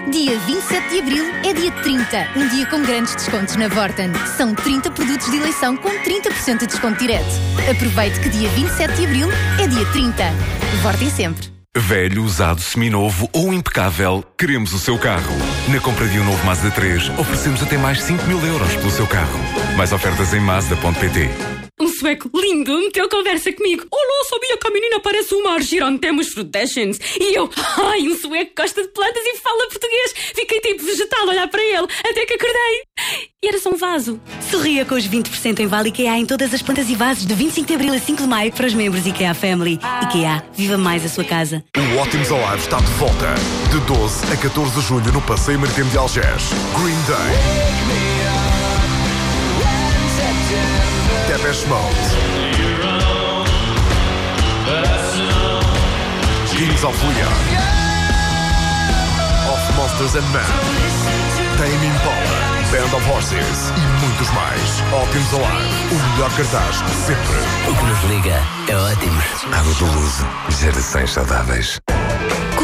[0.07, 4.11] Dia 27 de Abril é dia 30, um dia com grandes descontos na Vorten.
[4.37, 7.29] São 30 produtos de eleição com 30% de desconto direto.
[7.69, 9.27] Aproveite que dia 27 de Abril
[9.61, 10.23] é dia 30.
[10.81, 11.47] Vorten sempre.
[11.77, 15.35] Velho, usado, seminovo ou impecável, queremos o seu carro.
[15.67, 19.05] Na compra de um novo Mazda 3, oferecemos até mais 5 mil euros pelo seu
[19.05, 19.39] carro.
[19.77, 21.58] Mais ofertas em Mazda.pt.
[21.81, 23.85] Um sueco lindo meteu conversa comigo.
[23.89, 26.99] Olá, sabia que a menina parece uma Argirantemos frutescens?
[27.17, 30.13] E eu, ai, um sueco gosta de plantas e fala português.
[30.35, 32.81] Fiquei tipo vegetal a olhar para ele, até que acordei.
[33.41, 34.19] E era só um vaso.
[34.51, 37.67] Sorria com os 20% em Vale IKEA em todas as plantas e vasos de 25
[37.67, 39.79] de Abril a 5 de Maio para os membros IKEA Family.
[40.03, 41.63] IKEA, viva mais a sua casa.
[41.77, 43.35] O Ótimos Alive está de volta.
[43.71, 46.49] De 12 a 14 de julho no Passeio Marítimo de Algés.
[46.75, 48.18] Green Day.
[51.49, 51.95] Depeche Mode.
[56.55, 57.39] Kings of Leon.
[59.49, 60.45] Of Monsters and Men.
[61.57, 62.49] Tame Impala.
[62.71, 64.83] Band of Horses e muitos mais.
[64.93, 67.35] Ótimos Alive, o melhor cartaz de sempre.
[67.67, 69.25] O que nos liga é ótimos.
[69.51, 71.79] Água do Luso, gerações saudáveis.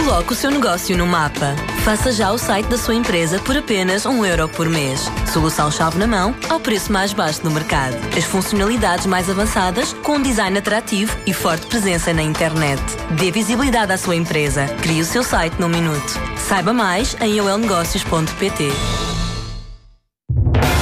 [0.05, 1.55] Coloque o seu negócio no mapa.
[1.83, 5.01] Faça já o site da sua empresa por apenas um euro por mês.
[5.33, 7.95] Solução chave na mão, ao preço mais baixo do mercado.
[8.15, 12.79] As funcionalidades mais avançadas, com um design atrativo e forte presença na internet.
[13.17, 14.67] Dê visibilidade à sua empresa.
[14.83, 16.13] Crie o seu site num minuto.
[16.37, 18.71] Saiba mais em olnegócios.pt.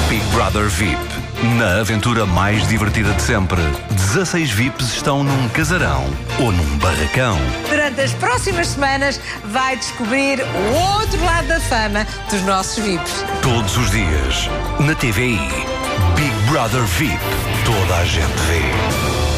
[0.09, 1.22] Big Brother VIP.
[1.43, 3.59] Na aventura mais divertida de sempre,
[3.91, 6.05] 16 VIPs estão num casarão
[6.39, 7.37] ou num barracão.
[7.69, 9.19] Durante as próximas semanas
[9.51, 13.25] vai descobrir o outro lado da fama dos nossos VIPs.
[13.41, 15.37] Todos os dias, na TVI.
[16.15, 17.19] Big Brother VIP.
[17.65, 19.32] Toda a gente vê.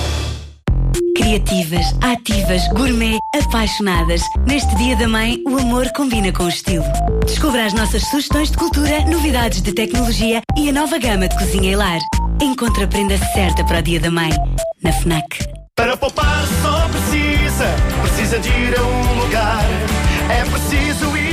[1.26, 4.22] Criativas, ativas, gourmet, apaixonadas.
[4.46, 6.86] Neste Dia da Mãe, o amor combina com o estilo.
[7.26, 11.72] Descubra as nossas sugestões de cultura, novidades de tecnologia e a nova gama de cozinha
[11.72, 11.98] e lar.
[12.40, 14.30] Encontre a prenda certa para o Dia da Mãe.
[14.84, 15.40] Na FNAC.
[15.76, 19.66] Para poupar só precisa, precisa de ir a um lugar.
[20.30, 21.25] É preciso ir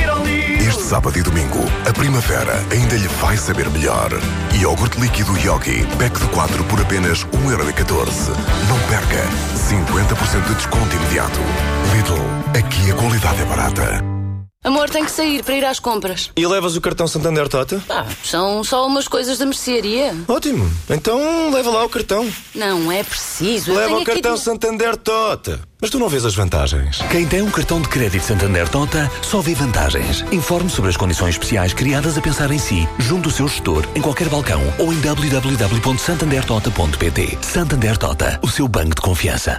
[0.92, 4.10] sábado e domingo, a primavera ainda lhe vai saber melhor.
[4.60, 8.28] Iogurte líquido Yogi, pack de 4 por apenas 1,14€.
[8.68, 9.24] Não perca,
[9.56, 11.40] 50% de desconto imediato.
[11.94, 12.20] Lidl,
[12.58, 14.21] aqui a qualidade é barata.
[14.64, 16.30] Amor, tem que sair para ir às compras.
[16.36, 17.82] E levas o cartão Santander Tota?
[17.90, 20.14] Ah, são só umas coisas da mercearia.
[20.28, 20.70] Ótimo.
[20.88, 22.30] Então leva lá o cartão.
[22.54, 23.72] Não é preciso.
[23.72, 25.58] eu Leva tenho o aqui cartão de- Santander Tota.
[25.80, 26.98] Mas tu não vês as vantagens.
[27.10, 30.24] Quem tem um cartão de crédito Santander Tota só vê vantagens.
[30.30, 34.00] Informe sobre as condições especiais criadas a pensar em si, junto do seu gestor, em
[34.00, 37.36] qualquer balcão ou em www.santandertota.pt.
[37.42, 39.58] Santander Tota, o seu banco de confiança.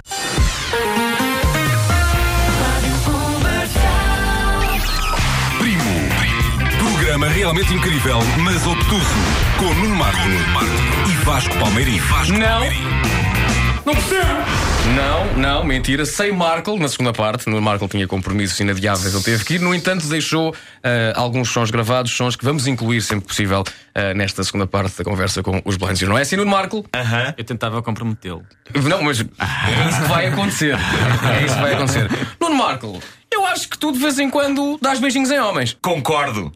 [7.24, 9.14] Programa realmente incrível, mas obtuso.
[9.58, 10.28] Com Nuno Marco,
[11.08, 11.98] e Vasco Palmeirim.
[11.98, 12.60] Vasco Não.
[13.86, 14.73] Não percebo!
[14.92, 16.04] Não, não, mentira.
[16.04, 17.48] Sem Markle na segunda parte.
[17.48, 19.60] No Markle tinha compromissos inadiáveis, ele teve que ir.
[19.60, 24.44] No entanto, deixou ah, alguns sons gravados, sons que vamos incluir sempre possível ah, nesta
[24.44, 26.02] segunda parte da conversa com os Blinds.
[26.02, 26.84] Não é assim, Nuno Markle?
[27.36, 28.42] Eu tentava comprometê-lo.
[28.74, 30.76] Não, mas é isso que vai acontecer.
[30.76, 32.10] É isso que vai acontecer.
[32.38, 33.00] Nuno Markle,
[33.32, 35.76] eu acho que tu de vez em quando dás beijinhos em homens.
[35.80, 36.52] Concordo.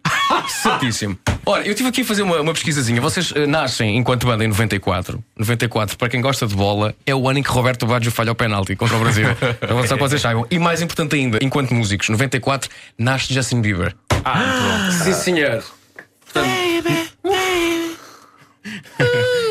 [0.48, 1.18] Certíssimo.
[1.48, 3.00] Ora, eu estive aqui a fazer uma, uma pesquisazinha.
[3.00, 5.24] Vocês eh, nascem enquanto banda em 94.
[5.34, 8.34] 94, para quem gosta de bola, é o ano em que Roberto Baggio falha o
[8.34, 9.28] penalti contra o Brasil.
[9.62, 10.46] Então, só que vocês saibam.
[10.50, 13.96] E mais importante ainda, enquanto músicos, 94, nasce Justin Bieber.
[14.26, 15.64] Ah, Sim, senhor.
[16.20, 16.48] Portanto,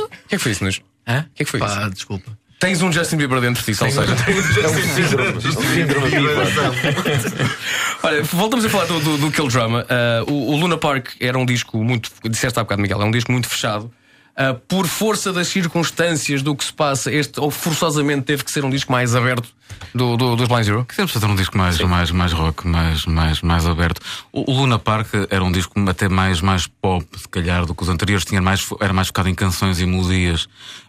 [0.05, 0.81] O que é que foi isso, Nunes?
[1.07, 1.21] Hã?
[1.21, 1.89] O que é que foi Pá, isso?
[1.89, 2.38] desculpa.
[2.60, 4.12] Tens um Justin Bieber dentro de ti, ou seja.
[4.12, 5.41] É um síndrome.
[5.41, 6.08] síndrome
[8.02, 9.86] Olha, voltamos a falar do, do, do Kill Drama.
[10.28, 12.12] Uh, o, o Luna Park era um disco muito.
[12.24, 13.91] Disseste há bocado, Miguel, é um disco muito fechado.
[14.36, 18.65] ah, por força das circunstâncias do que se passa, este ou forçosamente teve que ser
[18.65, 19.50] um disco mais aberto
[19.93, 20.86] do, do, dos Blind Zero?
[20.86, 24.02] Quisemos fazer um disco mais, mais, mais rock, mais, mais, mais aberto.
[24.32, 27.84] O, o Luna Park era um disco até mais, mais pop, se calhar, do que
[27.84, 28.26] os anteriores.
[28.26, 30.48] Tinha mais, era mais focado em canções e melodias.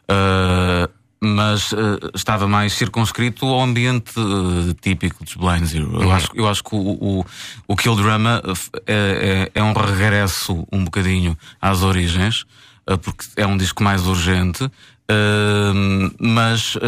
[0.09, 0.89] Ah,
[1.21, 5.87] mas ah, estava mais circunscrito ao ambiente ah, típico dos Blind Zero.
[5.95, 6.13] Eu, Uhum.
[6.13, 7.27] acho, eu acho que o, o,
[7.67, 8.43] o Kill Drama
[8.87, 12.45] é, é, é um regresso um bocadinho às origens,
[12.87, 14.69] ah, porque é um disco mais urgente.
[15.11, 16.81] Uh, mas, uh,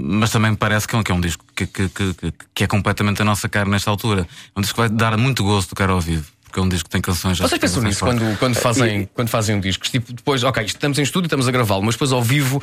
[0.00, 2.14] mas também parece que é um, que é um disco que, que, que,
[2.54, 4.28] que- é completamente a nossa cara nesta altura.
[4.54, 6.68] É um disco que vai dar muito gosto de cara ao vivo, porque é um
[6.68, 9.60] disco que tem canções já Vocês pensam canções nisso quando, quando, fazem, quando fazem um
[9.60, 9.84] disco?
[9.90, 12.62] Tipo, depois, ok, estamos em estúdio, estamos a gravá-lo, mas depois ao vivo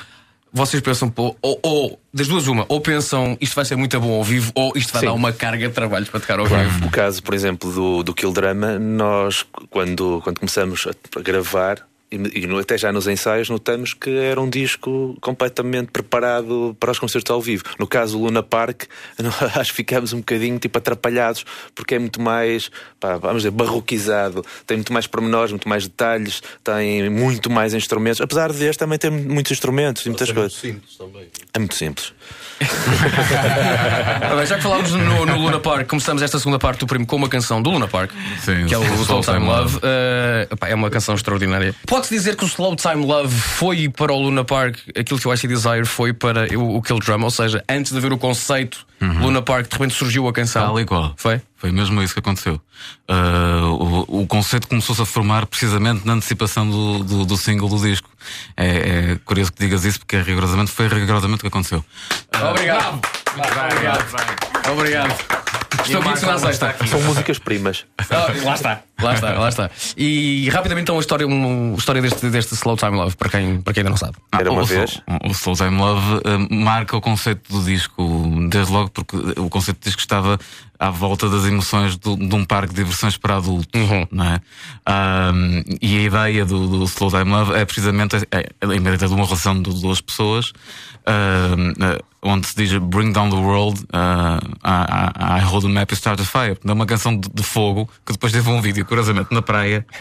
[0.53, 4.13] vocês pensam, pô, ou, ou das duas, uma, ou pensam isto vai ser muito bom
[4.15, 5.05] ao vivo, ou isto vai Sim.
[5.07, 6.69] dar uma carga de trabalho para tocar ao Claro.
[6.69, 6.87] vivo.
[6.87, 11.87] O caso, por exemplo, do, do Kill Drama, nós, quando, quando começamos a, a gravar,
[12.11, 16.99] e, e até já nos ensaios, notamos que era um disco completamente preparado para os
[16.99, 17.63] concertos ao vivo.
[17.79, 18.83] No caso do Luna Park,
[19.55, 22.69] acho que ficámos um bocadinho tipo atrapalhados, porque é muito mais,
[22.99, 28.19] pá, vamos dizer, barroquizado, tem muito mais pormenores, muito mais detalhes, tem muito mais instrumentos.
[28.19, 30.53] Apesar deste também ter muitos instrumentos e muitas coisas.
[30.53, 31.27] simples também.
[31.53, 32.13] É muito simples.
[34.35, 37.15] Bem, já que falámos no, no Luna Park, começamos esta segunda parte do primo com
[37.15, 39.73] uma canção do Luna Park, Sim, que é o Slow Time Time Love.
[39.73, 39.79] Love.
[40.51, 41.73] Epá, é uma canção extraordinária.
[41.87, 45.33] Pode-se dizer que o Slow Time Love foi para o Luna Park aquilo que o
[45.33, 48.85] IC Desire foi para o, o Kill Drum, ou seja, antes de haver o conceito
[49.01, 50.61] Luna Park, de repente surgiu a canção.
[50.67, 51.13] Tal e qual.
[51.17, 51.41] Foi?
[51.57, 52.59] Foi mesmo isso que aconteceu.
[53.07, 57.77] Ah, o, o conceito começou-se a formar precisamente na antecipação do, do, do single do
[57.79, 58.09] disco.
[58.55, 58.67] É,
[59.13, 61.83] é curioso que digas isso porque é rigorosamente, foi rigorosamente o que aconteceu.
[62.49, 62.99] Obrigado.
[63.35, 64.05] Obrigado.
[64.71, 65.15] Obrigado.
[65.83, 66.75] Estou aqui de segunda a sexta.
[66.87, 67.85] São músicas primas.
[68.11, 69.71] Ah, lá está, lá está, lá está.
[69.95, 73.73] E rapidamente então a história, uma história deste, deste Slow Time Love, para quem, para
[73.73, 74.17] quem ainda não sabe.
[74.33, 74.85] Ah, o, Soul-
[75.29, 78.20] O Soul Time Love ah, marca o conceito do disco,
[78.51, 80.39] desde logo porque o conceito do disco estava
[80.79, 83.81] à volta das emoções do- de um parque de diversões para adultos,
[84.11, 84.39] não é?
[84.85, 85.31] Ah,
[85.81, 89.61] e a ideia do, do Slow Time Love é precisamente a ideia de uma relação
[89.61, 90.51] de duas pessoas,
[91.05, 95.91] ah, onde se diz Bring Down the World, ah, I, I- I Hold the Map
[95.91, 96.57] and Start a Fire.
[96.63, 99.85] É uma canção de, de fogo que depois teve um vídeo, curiosamente, na praia.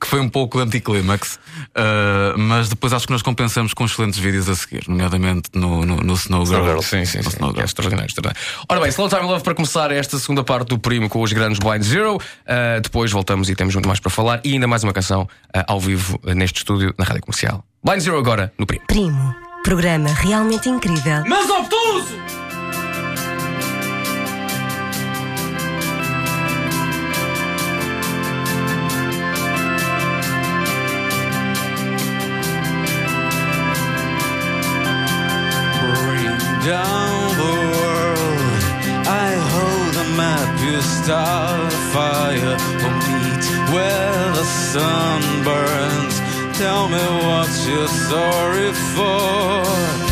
[0.00, 4.48] que foi um pouco anticlímax, uh, mas depois acho que nós compensamos com excelentes vídeos
[4.48, 6.64] a seguir, nomeadamente no, no, no Snow Girl.
[6.64, 6.80] Girl.
[6.80, 7.36] Sim, sim, sim.
[7.56, 8.40] É extraordinário, extraordinário.
[8.68, 11.58] Ora bem, Slow Time Love para começar esta segunda parte do primo com os grandes
[11.58, 12.16] Blind Zero.
[12.16, 15.28] Uh, depois voltamos e temos muito mais para falar e ainda mais uma canção uh,
[15.66, 17.64] ao vivo uh, neste estúdio na rádio comercial.
[17.82, 18.84] Blind Zero agora no primo.
[18.86, 21.24] Primo, programa realmente incrível.
[21.26, 22.16] Mas obtuso!
[35.80, 38.62] Bring down the world.
[39.06, 42.56] I hold the map, you start a fire.
[42.80, 43.44] We'll meet
[43.74, 45.87] where the sun burns.
[46.58, 50.07] Tell me what you're sorry for.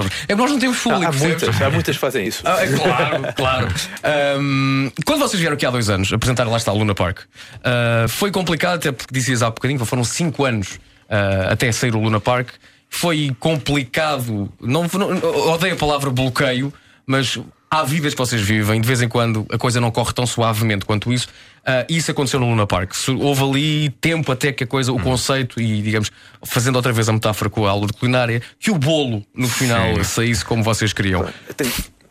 [0.00, 1.04] Eles- É que nós não temos público.
[1.04, 2.42] Há, há muitas, há muitas que fazem isso.
[2.44, 3.68] Ah, é claro, claro.
[4.02, 7.20] Ahm, quando vocês vieram aqui há dois anos apresentar lá está o Luna Park,
[7.64, 10.78] ah, foi complicado, até porque dizias há bocadinho, foram cinco anos
[11.08, 12.48] ah, até sair o Luna Park.
[12.88, 16.72] Foi complicado, não, não- odeio a palavra bloqueio,
[17.04, 17.38] mas
[17.70, 20.84] há vidas que vocês vivem, de vez em quando a coisa não corre tão suavemente
[20.84, 21.26] quanto isso.
[21.68, 22.92] Ah, isso aconteceu no Luna Park.
[23.20, 26.12] Houve ali tempo até que a coisa, o conceito, e digamos,
[26.44, 29.96] fazendo outra vez a metáfora com a aula de culinária, que o bolo no final
[29.96, 30.04] Sim.
[30.04, 31.26] saísse como vocês queriam.
[31.56, 31.68] Tem,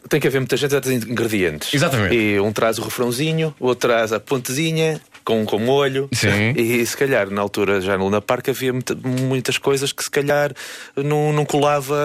[0.10, 1.74] tem que haver muita gente a ter ingredientes.
[1.74, 2.14] Exatamente.
[2.14, 6.10] E um traz o refrãozinho, o outro traz a pontezinha com, com molho.
[6.14, 6.52] Sim.
[6.58, 10.12] E se calhar, na altura, já no Luna Park, havia muita- muitas coisas que se
[10.12, 10.52] calhar
[10.98, 11.96] não, não colava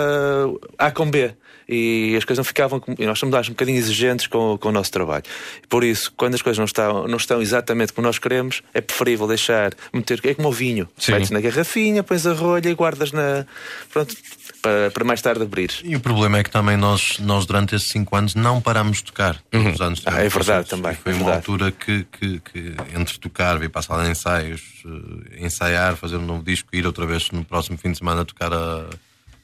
[0.79, 1.33] A com B.
[1.73, 2.81] E as coisas não ficavam.
[2.81, 5.23] como- E nós somos um bocadinho exigentes com, com o nosso trabalho.
[5.69, 9.29] Por isso, quando as coisas não estão, não estão exatamente como nós queremos, é preferível
[9.29, 10.21] deixar meter.
[10.25, 10.89] É como o vinho.
[10.99, 11.13] Sim.
[11.13, 13.47] Metes na garrafinha, pões a rolha e guardas na.
[13.93, 14.17] Pronto,
[14.61, 15.71] para, para mais tarde abrir.
[15.85, 19.05] E o problema é que também nós, nós durante esses 5 anos, não paramos de
[19.05, 19.41] tocar.
[19.53, 21.37] Os anos Ah, é verdade também, Foi é uma verdade.
[21.37, 26.17] altura que, que, que entre tocar, vir para a sala de ensaios, eh, ensaiar, fazer
[26.17, 28.87] um novo disco, ir outra vez no próximo fim de semana tocar a,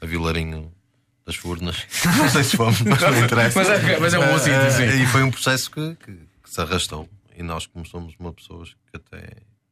[0.02, 0.70] a Vilarinho
[1.26, 1.76] das Furnas.
[2.16, 3.58] Não sei se fomos, mas não interessa.
[3.58, 5.02] Mas é- mas é um bom sítio, Eh, sim.
[5.02, 7.08] E foi um processo que, que- que se arrastou.
[7.36, 9.26] E nós, como somos uma pessoas que até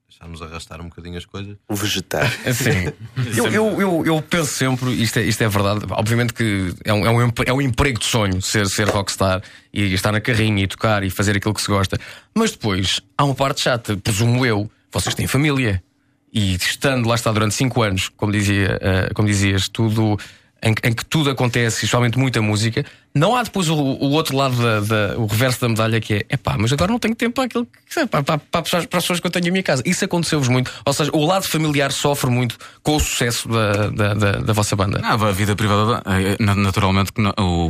[0.08, 1.56] deixámos arrastar um bocadinho as coisas.
[1.68, 2.28] O vegetar.
[2.52, 2.92] Sim.
[3.36, 7.06] Eu, eu, eu, eu penso sempre, isto é, isto é verdade, obviamente que é um,
[7.06, 9.40] é, um, é um emprego de sonho ser, ser rockstar
[9.72, 11.98] e estar na carrinha e tocar e fazer aquilo que se gosta.
[12.34, 15.82] Mas depois há uma parte chata, presumo eu, vocês têm família.
[16.32, 20.18] E estando lá está durante 5 anos, como, dizia, eh, como dizias, tudo
[20.64, 22.84] em, em que tudo acontece, especialmente muita música,
[23.14, 26.26] não há depois o, o outro lado, da, da- o reverso da medalha que é
[26.30, 29.20] epá, mas agora não tenho tempo para aquilo que para, para, para, para as pessoas
[29.20, 29.82] que eu tenho em minha casa.
[29.86, 30.72] Isso aconteceu-vos muito.
[30.84, 34.74] Ou seja, o lado familiar sofre muito com o sucesso da, da, da, da vossa
[34.74, 34.98] banda.
[34.98, 37.12] Não, a vida privada, é, na- naturalmente,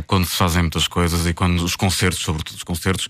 [0.07, 3.07] quando se fazem muitas coisas e quando os concertos, sobretudo os concertos,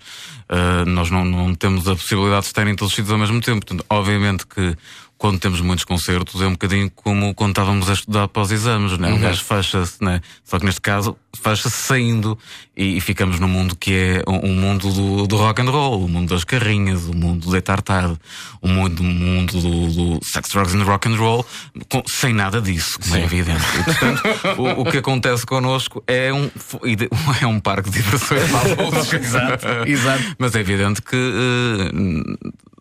[0.50, 3.40] eh, nós não, não temos a possibilidade de estar em todos os sítios ao mesmo
[3.40, 3.64] tempo.
[3.64, 4.76] Portanto, obviamente que
[5.26, 9.10] quando temos muitos concertos é um bocadinho como quando estávamos a estudar após exames, né?
[9.10, 9.20] o Uhum.
[9.20, 10.20] gajo fecha-se, né?
[10.44, 12.38] só que neste caso fecha-se saindo
[12.76, 16.04] e, e ficamos no mundo que é o, o mundo do, do rock and roll,
[16.04, 18.16] o mundo das carrinhas, o mundo do deitar tarde,
[18.62, 21.44] o mundo, o mundo do, do sex, drugs and rock and roll,
[21.90, 23.64] com- sem nada disso, como é evidente.
[23.80, 24.22] E, portanto,
[24.58, 26.48] o, o que acontece connosco é um,
[27.42, 28.66] é um parque de diversões para.
[29.18, 30.36] Exato, exato.
[30.38, 31.16] Mas é evidente que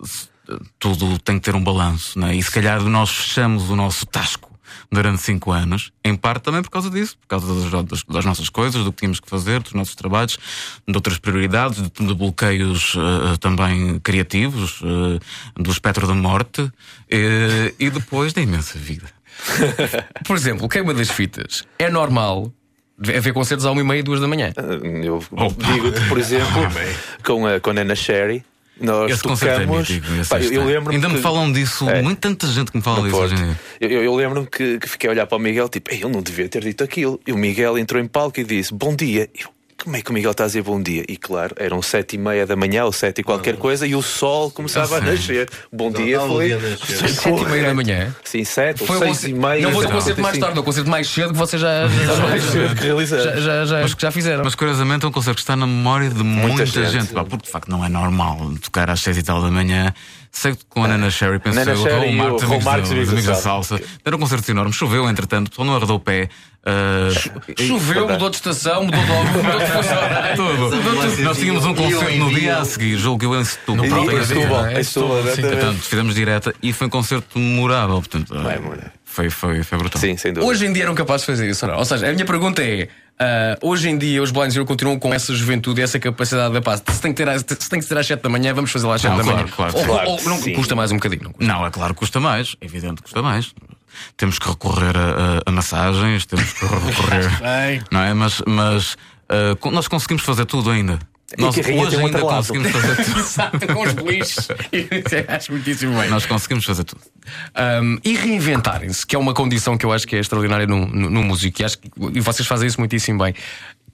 [0.04, 0.35] se-
[0.80, 2.36] tudo tem que ter um balanço, né?
[2.36, 4.52] e se calhar nós fechamos o nosso tasco
[4.92, 8.50] durante cinco anos, em parte também por causa disso, por causa das, das- das nossas
[8.50, 10.38] coisas, do que tínhamos que fazer, dos nossos trabalhos,
[10.88, 15.20] de outras prioridades, de, de bloqueios eh, também criativos, eh,
[15.62, 16.70] do espectro da morte
[17.10, 19.08] eh, e depois da imensa vida.
[20.26, 21.64] Por exemplo, queima das fitas.
[21.80, 22.52] É normal
[23.00, 24.54] haver concertos à uma e meia, duas da manhã.
[25.04, 25.20] Eu
[25.74, 26.62] digo-te, por exemplo,
[27.24, 28.44] com a, com a Nana Sherry.
[28.80, 29.90] Nós Esse é tocamos.
[29.90, 32.02] mítico, esse Pá, eu, eu Ainda me falam disso, É.
[32.02, 33.34] muito tanta gente que me fala No disso Porto.
[33.34, 33.60] hoje em dia.
[33.80, 36.10] Eu, eu- eu lembro-me que, que fiquei a olhar para o Miguel, tipo, "Ei, ele
[36.12, 37.20] não devia ter dito aquilo.
[37.26, 39.30] E o Miguel entrou em palco e disse: Bom dia.
[39.34, 39.50] Eu,
[39.84, 41.04] como é que o Miguel está a dizer bom dia?
[41.08, 44.02] E claro, eram sete e meia da manhã ou sete e qualquer coisa, e o
[44.02, 45.50] sol começava a nascer.
[45.72, 46.48] Bom dia não, o foi.
[46.48, 46.78] dia.
[46.78, 48.16] Sete e meia da manhã?
[48.24, 49.62] Sim, sete ou Foi um seis e meia.
[49.62, 52.28] Não foi um Não, concerto mais tarde, um concerto mais cedo que vocês já, já,
[52.28, 53.24] Mais cedo que realizaram.
[53.24, 54.44] já, já, já, acho que já fizeram.
[54.44, 56.90] Mas curiosamente é um concerto que está na memória de muita, gente.
[56.90, 59.94] gente, pá, porque de facto não é normal tocar às seis e tal da manhã.
[60.32, 62.92] Sei que com a Nana Sherry, pensei Nana o Sherry o Raul amigos, amigos os
[62.92, 63.80] amigos da da salsa.
[64.04, 66.28] Era um concerto enorme, choveu entretanto, o pessoal não arredou o pé.
[66.66, 67.10] Ah,
[67.60, 70.36] Choveu, mudou de estação, mudou de obra, mudou de horária.
[70.36, 71.24] Tudo.
[71.24, 73.86] Nós tínhamos um concerto no dia a seguir, julgo que eu em Setúbal.
[73.86, 75.24] No próprio Em Setúbal, Em em Setúbal.
[75.24, 77.98] Portanto, fizemos direta e foi um concerto memorável.
[77.98, 78.34] Portanto,
[79.04, 80.02] foi, foi, foi brutal.
[80.02, 80.52] Sim, sem dúvida.
[80.52, 81.80] Hoje em dia eram capazes de fazer isso, ou não?
[81.80, 82.90] Ou seja, a minha pergunta é:
[83.20, 86.82] ah, hoje em dia os Blind Zero continuam com essa juventude, essa capacidade da paz?
[86.90, 88.88] Se tem que ter, às- se tem que ser às 7 da manhã, vamos fazer
[88.88, 89.52] lá às 7 Não, da claro, manhã.
[89.56, 89.78] claro.
[89.78, 91.34] ou, Claro ou não custa mais um bocadinho.
[91.40, 93.54] Não, é claro que custa mais, é evidente que custa mais.
[94.18, 97.32] Temos que recorrer a, a- a massagens, temos que recorrer.
[97.90, 98.14] Não é?
[98.14, 98.98] Mas, mas
[99.62, 101.00] co- nós conseguimos fazer tudo ainda.
[101.38, 103.20] E Nós hoje ainda conseguimos fazer tudo.
[103.20, 104.48] Exato, com os beliches.
[105.28, 106.10] Acho muitíssimo bem.
[106.10, 107.02] Nós conseguimos fazer tudo.
[107.84, 111.10] Um, e reinventarem-se, que é uma condição que eu acho que é extraordinária no, no,
[111.10, 113.34] no músico, e, acho que, e vocês fazem isso muitíssimo bem.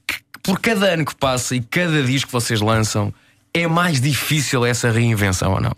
[0.07, 3.13] Que por cada ano que passa e cada disco que vocês lançam,
[3.53, 5.71] é mais difícil essa reinvenção ou não?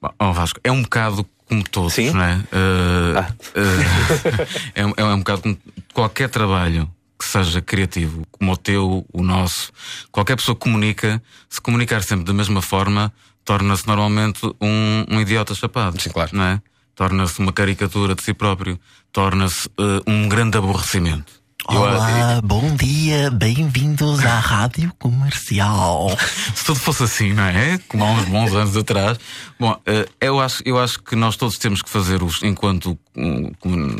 [0.00, 2.40] Bom, ó, Vasco, é um bocado como todos, não é?
[2.52, 3.26] Ah,
[3.56, 5.58] ah, é, um- é um bocado como
[5.92, 6.88] qualquer trabalho
[7.22, 9.72] que seja criativo, como o teu, o nosso,
[10.10, 13.12] qualquer pessoa que comunica, se comunicar sempre da mesma forma,
[13.44, 16.00] torna-se normalmente um, um idiota chapado.
[16.00, 16.30] Sim, claro.
[16.32, 16.62] Não é?
[16.94, 18.78] torna-se uma caricatura de si próprio,
[19.10, 21.41] torna-se eh, um grande aborrecimento.
[21.70, 26.08] Eu Olá, bom dia, bem-vindos à Rádio Comercial.
[26.54, 27.78] Se tudo fosse assim, não é?
[27.86, 29.18] Como há uns bons anos atrás.
[29.60, 33.52] Bom, eh, eu acho, eu acho que nós todos temos que fazer os, enquanto hum,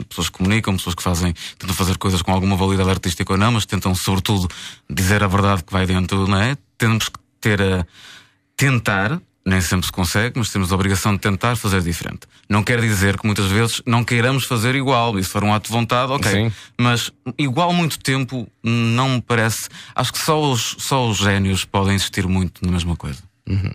[0.08, 3.52] pessoas que comunicam, pessoas que fazem, tentam fazer coisas com alguma validade artística ou não,
[3.52, 4.48] mas tentam, sobretudo,
[4.90, 6.56] dizer a verdade que vai dentro, não é?
[6.76, 7.86] Temos que ter a
[8.56, 9.20] tentar.
[9.44, 12.20] Nem sempre se consegue, mas temos a obrigação de tentar fazer diferente.
[12.48, 15.18] Não quer dizer que muitas vezes não queiramos fazer igual.
[15.18, 16.30] E se for um ato de vontade, ok.
[16.30, 16.52] Sim.
[16.78, 19.68] Mas igual muito tempo não me parece.
[19.96, 23.20] Acho que só os, só os génios podem insistir muito na mesma coisa.
[23.46, 23.74] No-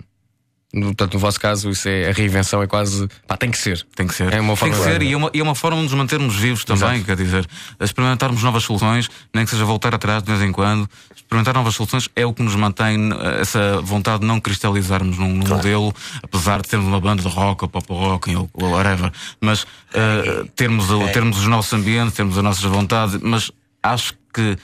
[0.81, 3.07] Portanto, no vosso caso, isso é a reinvenção, é quase.
[3.27, 3.85] Pá, tem que ser.
[3.95, 4.33] Tem que ser.
[4.33, 5.93] É uma Tem forma que ser e é uma, e é uma forma de nos
[5.93, 7.45] mantermos vivos também, quer dizer,
[7.79, 10.89] experimentarmos novas soluções, nem que seja voltar atrás de vez em quando.
[11.15, 13.09] Experimentar novas soluções é o que nos mantém
[13.41, 17.63] essa vontade de não cristalizarmos num, num modelo, apesar de termos uma banda de rock
[17.65, 19.11] ou pop rock ou, whatever.
[19.41, 23.51] Mas eh, termos, o- termos os nossos ambientes, termos as nossas vontades, mas
[23.83, 24.57] acho que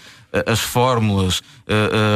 [0.48, 1.42] as fórmulas,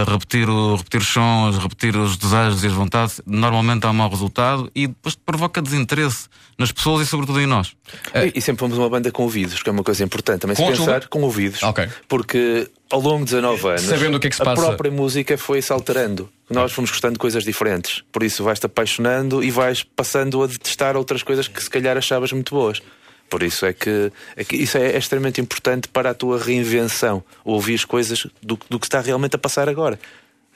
[0.08, 4.10] repetir, o, repetir os sons, repetir os desejos e as vontades, normalmente dá um mau
[4.10, 7.76] resultado e depois provoca desinteresse nas pessoas e sobretudo em nós.
[8.16, 10.42] E, e sempre fomos uma banda com ouvidos, que é uma coisa importante.
[10.42, 11.62] Também se Com pensar com ouvidos.
[11.62, 11.88] Ok.
[12.08, 14.62] Porque ao longo de 19 anos, Sabendo o que é que se a passa.
[14.66, 16.30] própria música foi-se alterando.
[16.50, 18.04] Nós fomos gostando de coisas diferentes.
[18.12, 22.32] Por isso vais-te apaixonando e vais passando a detestar outras coisas que se calhar achavas
[22.32, 22.82] muito boas.
[23.30, 27.24] Por isso é que, é que isso é, é extremamente importante para a tua reinvenção.
[27.44, 30.00] Ouvir as coisas do, do que está realmente a passar agora.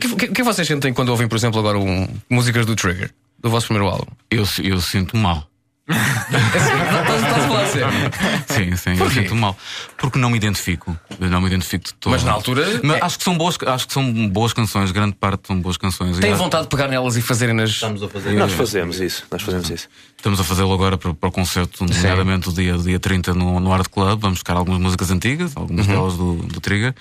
[0.10, 3.12] O que, o que vocês sentem quando ouvem, por exemplo, agora um, músicas do Trigger,
[3.38, 4.12] do vosso primeiro álbum?
[4.30, 5.51] Eu, eu sinto mal.
[6.32, 7.90] Estás estás a falar a sério?
[8.48, 9.22] Sim, sim, eu Porquê?
[9.22, 9.58] sinto mal.
[9.98, 10.98] Porque não me identifico.
[11.20, 12.12] Eu não me identifico de todo.
[12.12, 15.16] Mas na altura- Mas é- acho, que são boas, acho que são boas canções, grande
[15.16, 16.18] parte são boas canções.
[16.18, 17.70] Acho- vontade de pegar nelas e fazerem nas.
[17.70, 19.24] Estamos a fazer Nós fazemos isso.
[19.32, 19.88] Nós fazemos isso.
[20.18, 23.74] Estamos a fazê-lo agora para, para o concerto, nomeadamente o dia, dia 30 no, no
[23.74, 24.20] Art Club.
[24.22, 25.94] Vamos buscar algumas músicas antigas, algumas Uhum.
[25.94, 26.94] delas do, do Trigger.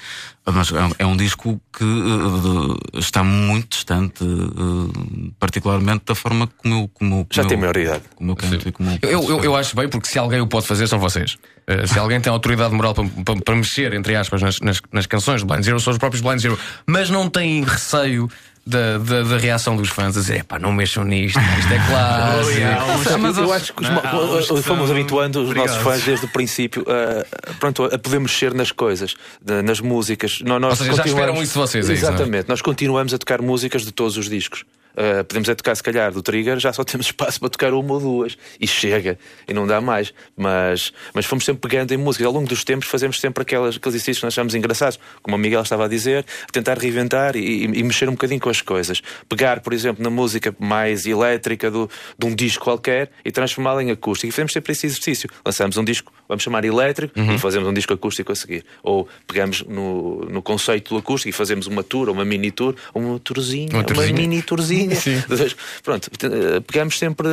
[0.47, 6.47] Mas é um, é um disco que de- está muito distante, eh, particularmente da forma
[6.57, 6.91] como eu.
[6.95, 8.03] Como, eu- Já como tem eu- maioridade.
[8.17, 10.67] Como eu canto e como Eu, eu, eu acho bem, porque se alguém o pode
[10.67, 11.37] fazer, são vocês.
[11.67, 15.07] Eh, se alguém tem autoridade moral para, para, para mexer, entre aspas, nas, nas, nas
[15.07, 16.59] canções de Blind Zero, são os próprios Blind Zero.
[16.87, 18.29] Mas não têm receio
[18.71, 23.19] da, da, da reação dos fãs a dizer: pá, não mexam nisto, isto é clássico.
[23.21, 24.15] Mas eu acho que os, ma-
[24.55, 28.73] o- fomos habituando os nossos fãs desde o princípio a, pronto, a poder mexer nas
[28.73, 30.41] coisas, de- nas músicas.
[30.43, 32.15] Nó- Nós Ou seja, já continuamos- esperam isso de vocês, é isso, não é?
[32.15, 32.49] Exatamente.
[32.49, 34.65] Nós continuamos a tocar músicas de todos os discos.
[34.93, 37.95] Uh, podemos é tocar, se calhar, do Trigger, já só temos espaço para tocar uma
[37.95, 38.37] ou duas.
[38.61, 40.13] E chega, e não dá mais.
[40.37, 42.27] Mas, mas fomos sempre pegando em músicas.
[42.27, 45.39] Ao longo dos tempos, fazemos sempre aquelas, aqueles exercícios que nós achamos engraçados, como o
[45.39, 49.03] Miguel estava a dizer, tentar reinventar e, e- mexer um bocadinho com as coisas.
[49.29, 51.89] Pegar, por exemplo, na música mais elétrica do,
[52.19, 54.29] de um disco qualquer e transformá-la em acústico.
[54.29, 55.29] E fazemos sempre esse exercício.
[55.45, 57.35] Lançamos um disco, vamos chamar elétrico, Uhum.
[57.35, 58.65] e fazemos um disco acústico a seguir.
[58.83, 62.75] Ou pegamos no, no conceito do acústico e fazemos uma tour, ou uma mini tour,
[62.95, 64.95] ou uma tourzinha, Uma uma, mini tourzinha.
[64.97, 65.23] Sim.
[65.83, 67.27] Pronto, eh, pegamos sempre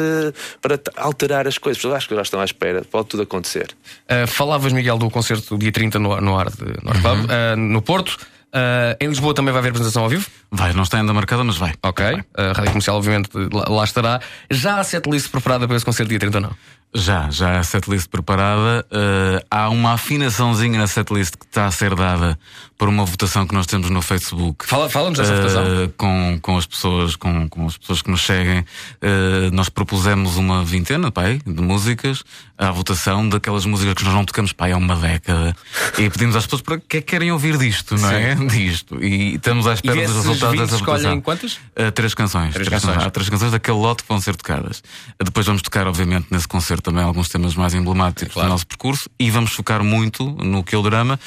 [0.62, 1.84] para alterar as coisas.
[1.86, 3.68] Acho que já estão à espera, pode tudo acontecer.
[4.10, 7.56] Uh, falavas, Miguel, do concerto dia 30 no, no Ar de no Art Club, uh,
[7.56, 8.18] no Porto.
[8.48, 10.26] Uh, em Lisboa também vai haver apresentação ao vivo?
[10.50, 11.74] Vai, não está ainda marcada, mas vai.
[11.84, 12.06] Ok.
[12.34, 14.20] A Rádio Comercial, obviamente, lá, lá estará.
[14.50, 16.56] Já há setlist preparada para esse concerto dia 30 ou não?
[16.96, 18.86] Já, já a setlist preparada.
[18.90, 22.40] Eh, há uma afinaçãozinha na setlist que está a ser dada
[22.78, 24.66] por uma votação que nós temos no Facebook.
[24.66, 25.94] Fala- Fala-nos dessa Eh, votação.
[25.98, 28.66] Com, com as pessoas, com, com as pessoas que nos seguem.
[29.02, 32.24] Eh, nós propusemos uma vintena, pai, de músicas
[32.58, 35.56] à votação daquelas músicas que nós não tocamos, pai, há uma década.
[36.00, 38.34] E pedimos às pessoas para que é que querem ouvir disto, não é?
[38.36, 39.04] Disto.
[39.04, 40.96] E estamos à espera dos resultados 20 dessa votação.
[40.98, 41.54] escolhem quantas?
[41.56, 42.54] Uh, três canções.
[42.54, 42.98] Três canções.
[43.04, 44.80] Há três canções daquele lote que vão ser tocadas.
[45.20, 49.10] Uh, Depois vamos tocar, obviamente, nesse concerto também alguns temas mais emblemáticos do nosso percurso
[49.20, 51.20] e vamos focar muito no Kill Drama.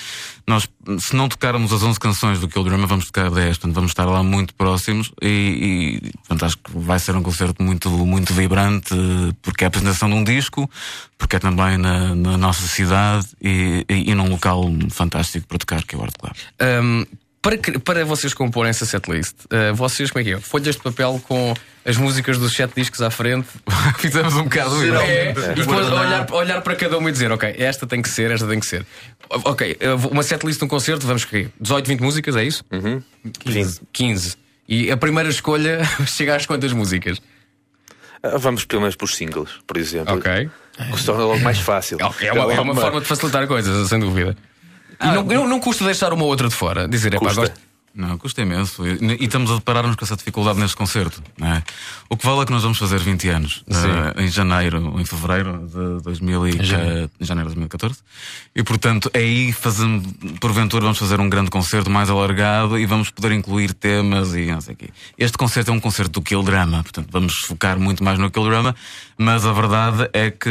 [0.47, 3.91] Nós, se não tocarmos as 11 canções do Kill Drama, vamos tocar 10, portanto vamos
[3.91, 8.35] estar lá muito próximos e, e portanto, acho que vai ser um concerto muito, muito
[8.35, 8.95] vibrante,
[9.43, 10.69] porque é a apresentação de um disco,
[11.17, 15.85] porque é também na, na nossa cidade e, e, e num local fantástico para tocar,
[15.85, 16.33] que é o Art Club.
[16.83, 17.07] Um,
[17.43, 20.41] para, para vocês comporem essa setlist, uh, vocês, como é que é?
[20.41, 23.49] Folhas de papel com as músicas dos sete discos à frente.
[23.99, 24.95] Fizemos um bocado isso.
[24.95, 25.31] É, É.
[25.53, 28.47] e depois olhar, olhar para cada uma e dizer, ok, esta tem que ser, esta
[28.47, 28.85] tem que ser.
[29.31, 32.63] Ok, uh, uma setlist de um concerto, vamos que 18, 20 músicas, é isso?
[32.71, 33.03] Uhum.
[33.41, 33.81] 15.
[33.93, 34.37] 15.
[34.69, 37.21] E a primeira escolha chega às quantas músicas?
[38.23, 40.15] Ah, Vamos pelo menos por singles, por exemplo.
[40.15, 40.51] Ok.
[40.93, 41.99] Que se torna logo mais fácil.
[42.21, 44.37] É uma, é uma forma de facilitar a coisa, sem dúvida.
[45.03, 46.87] E não, não, não custa deixar uma ou outra de fora.
[46.87, 47.70] Dizer, é pá, gosto.
[47.95, 48.87] Não, custa imenso.
[48.87, 51.23] E, e estamos a deparar-nos com essa dificuldade neste concerto.
[51.41, 51.63] É?
[52.09, 55.67] O que vale é que nós vamos fazer 20 anos eh, em janeiro, em fevereiro
[55.67, 57.11] de 2000 e, Janeiro.
[57.21, 57.99] janeiro de 2014.
[58.55, 60.07] E portanto, aí fazemos,
[60.41, 64.61] porventura vamos fazer um grande concerto mais alargado e vamos poder incluir temas e não
[64.61, 64.91] sei quê.
[65.19, 68.45] Este concerto é um concerto do Kill Drama, portanto vamos focar muito mais no Kill
[68.45, 68.75] Drama,
[69.19, 70.51] mas a verdade é que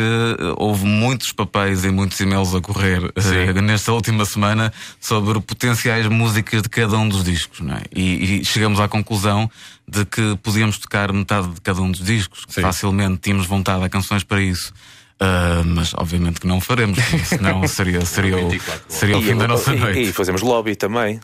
[0.57, 6.61] houve muitos papéis e muitos e-mails a correr eh, nesta última semana sobre potenciais músicas
[6.61, 7.81] de cada um dos discos, não é?
[7.95, 9.49] E, e chegamos à conclusão
[9.87, 13.89] de que podíamos tocar metade de cada um dos discos, que facilmente tínhamos vontade a
[13.89, 14.71] canções para isso.
[15.19, 18.49] Ah, mas obviamente que não faremos, senão seria, seria, o,
[18.87, 20.01] seria o E- fim da nossa e- noite.
[20.01, 21.19] E fazemos lobby também.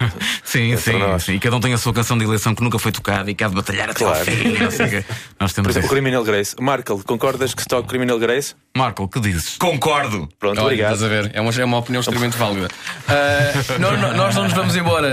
[0.44, 1.32] Sim, sim, sim.
[1.34, 3.42] E cada um tem a sua canção de eleição que nunca foi tocada e que
[3.44, 4.24] há de batalhar até ao Claro.
[4.30, 4.52] fim.
[4.58, 5.04] não sei o quê.
[5.40, 5.88] Nós Por temos exemplo, isso.
[5.94, 6.56] Criminal Grace.
[6.60, 8.54] Markel, concordas que se toque Criminal Grace?
[8.76, 9.56] Marco, que dizes?
[9.58, 10.28] Concordo.
[10.38, 10.94] Pronto, Olha, obrigado.
[10.94, 11.30] Estás a ver?
[11.34, 12.68] É uma, é uma opinião extremamente válida.
[13.08, 15.08] Ah, não- não- nós não nos vamos embora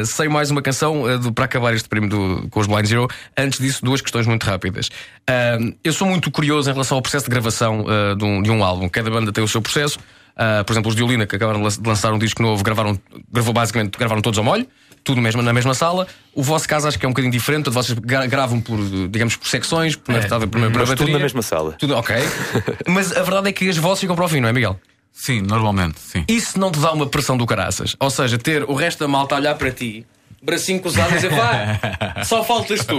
[0.00, 2.86] ah, sem mais uma canção ah, do- para acabar este prêmio do- com os Blind
[2.86, 3.08] Zero.
[3.36, 4.90] Antes disso, duas questões muito rápidas.
[5.28, 8.50] Ah, eu sou muito curioso em relação ao processo de gravação ah, de, um, de
[8.50, 8.88] um álbum.
[8.88, 9.98] Cada banda tem o seu processo.
[10.38, 12.98] Ah, por exemplo, os Diolina, que acabaram de lan- de lançar um disco novo, gravaram,
[13.32, 14.66] gravou basicamente, gravaram todos ao molho.
[15.04, 16.06] Tudo mesmo, na mesma sala.
[16.34, 17.64] O vosso caso acho que é um bocadinho diferente.
[17.64, 18.78] Todos vocês gra- gravam por,
[19.08, 19.96] digamos, por secções.
[19.96, 21.72] Primeiro, É, tudo na mesma sala.
[21.72, 22.14] Tudo, ok.
[22.86, 24.78] Mas a verdade é que as vozes ficam para o fim, não é, Miguel?
[25.12, 26.24] Sim, normalmente, sim.
[26.28, 27.96] Isso não te dá uma pressão do caraças.
[27.98, 30.06] Ou seja, ter o resto da malta a olhar para ti,
[30.42, 31.78] bracinho cruzado e dizer, vá,
[32.24, 32.98] só faltas tu.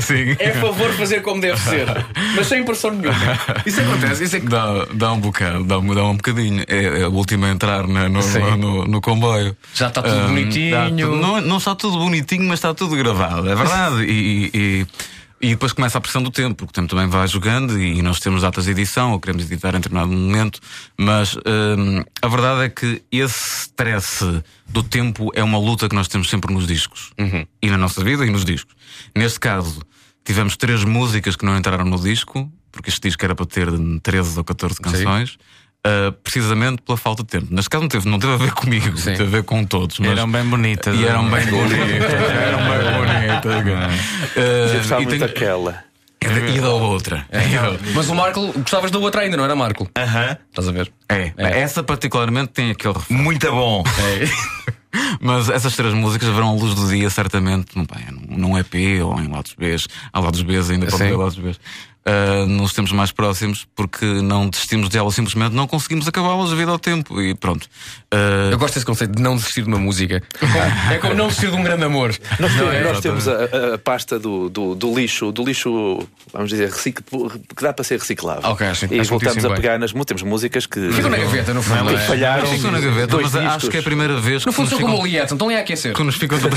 [0.00, 0.36] Sim.
[0.38, 1.86] É favor fazer como deve ser.
[2.36, 3.16] Mas sem pressão nenhuma.
[3.66, 4.24] Isso acontece.
[4.24, 4.46] Isso é que...
[4.46, 6.64] Dá, dá um bocado, dá, um- dá um bocadinho.
[6.68, 9.56] É, é o último a entrar né, no, no, no- no comboio.
[9.74, 11.06] Já está tudo Ahm, bonitinho.
[11.10, 14.04] tudo- não, não está tudo bonitinho, mas está tudo gravado, é verdade.
[14.04, 14.86] E, e-
[15.40, 18.18] e depois começa a pressão do tempo, porque o tempo também vai jogando e nós
[18.18, 20.60] temos datas de edição ou queremos editar em determinado momento.
[20.96, 26.08] Mas ahm, a verdade é que esse stress do tempo é uma luta que nós
[26.08, 27.12] temos sempre nos discos.
[27.62, 28.74] E na nossa vida e nos discos.
[29.14, 29.80] Neste caso,
[30.24, 33.68] tivemos três músicas que não entraram no disco, porque este disco era para ter
[34.02, 35.38] 13 ou 14 canções.
[35.86, 37.46] Uh, precisamente pela falta de tempo.
[37.50, 39.98] Neste caso não teve, não teve a ver comigo, teve a ver com todos.
[39.98, 40.10] Mas...
[40.10, 40.96] Eram bem bonitas.
[40.98, 41.50] E eram bem Sim.
[41.50, 42.12] bonitas.
[42.12, 43.54] eram bem bonitas.
[44.36, 45.84] Uh, e muito tenho- daquela.
[46.20, 47.26] E da- E da outra.
[47.32, 47.80] Outra.
[47.94, 49.88] Mas o Marco, gostavas da outra ainda, não era Marco?
[49.96, 50.36] Aham.
[50.50, 50.92] Estás a ver?
[51.08, 53.16] É, essa particularmente tem aquele refrão.
[53.18, 53.84] Muito bom.
[55.20, 57.76] Mas essas três músicas verão a luz do dia, certamente,
[58.28, 58.74] num, EP
[59.04, 59.76] ou em lados B.
[60.12, 60.96] Há lados B ainda Sim.
[60.96, 61.54] haver lados B.
[62.06, 66.78] Uh, nos tempos mais próximos, porque não desistimos delas, simplesmente não conseguimos acabá-las devido ao
[66.78, 67.20] tempo.
[67.20, 67.64] E pronto.
[68.14, 70.22] Uh, Eu gosto desse conceito de não desistir de uma música.
[70.90, 72.14] É como, é não desistir de um grande amor.
[72.40, 72.80] Nós, Não temos, é?
[72.82, 75.98] nós temos a, a- pasta do, do, do lixo, do lixo,
[76.32, 78.48] vamos dizer, recic- que dá para ser reciclável.
[78.52, 79.56] Ok, acho- e acho voltamos a bem.
[79.56, 80.90] pegar nas mu- temos músicas que.
[80.90, 81.98] Ficam na gaveta, no fundo, é?
[81.98, 82.46] falharam.
[82.46, 83.68] Ficam na gaveta, mas acho discos.
[83.68, 85.56] que é a primeira vez No que fundo, sou ficam- como o Lietzen, estão ali
[85.58, 85.92] a aquecer.
[85.94, 86.48] que nos ficam Sim.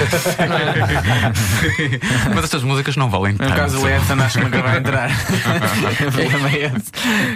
[2.34, 3.54] Mas estas músicas não valem No tanto.
[3.56, 5.10] caso do Edson, acho que nunca vai entrar.
[6.52, 6.72] É.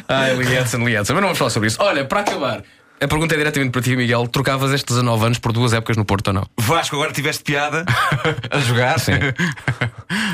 [0.08, 1.16] Ai, Lietzen, Lietzen.
[1.16, 1.78] Mas não vamos falar sobre isso.
[1.82, 2.62] Olha, para acabar,
[3.00, 4.28] a pergunta é diretamente para ti, Miguel.
[4.28, 6.48] Trocavas estes 19 anos por duas épocas no Porto ou não?
[6.58, 7.86] Vasco, agora tiveste piada.
[8.50, 9.00] A jogar?
[9.00, 9.14] Sim.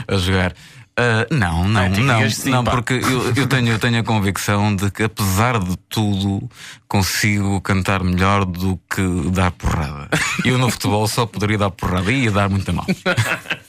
[0.08, 0.54] a jogar.
[0.98, 4.76] Ah, não, não, não, digas sim, não, porque eu, eu tenho, eu tenho a convicção
[4.76, 6.48] de que, apesar de tudo,
[6.88, 9.02] consigo cantar melhor do que
[9.32, 10.10] dar porrada.
[10.44, 12.86] Eu no futebol só poderia dar porrada e ia dar muito mal.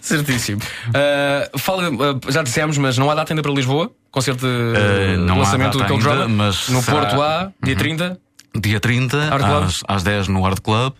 [0.00, 0.60] Certíssimo.
[0.94, 3.90] Ah, fala, ah, já dissemos, mas não há data ainda para Lisboa?
[4.10, 6.28] Concerto de Ah, não lançamento do ainda, Drama?
[6.28, 8.18] mas No será- Porto há, dia 30.
[8.58, 9.64] Dia 30, Art Club?
[9.64, 10.94] às, às 10 no Art Club.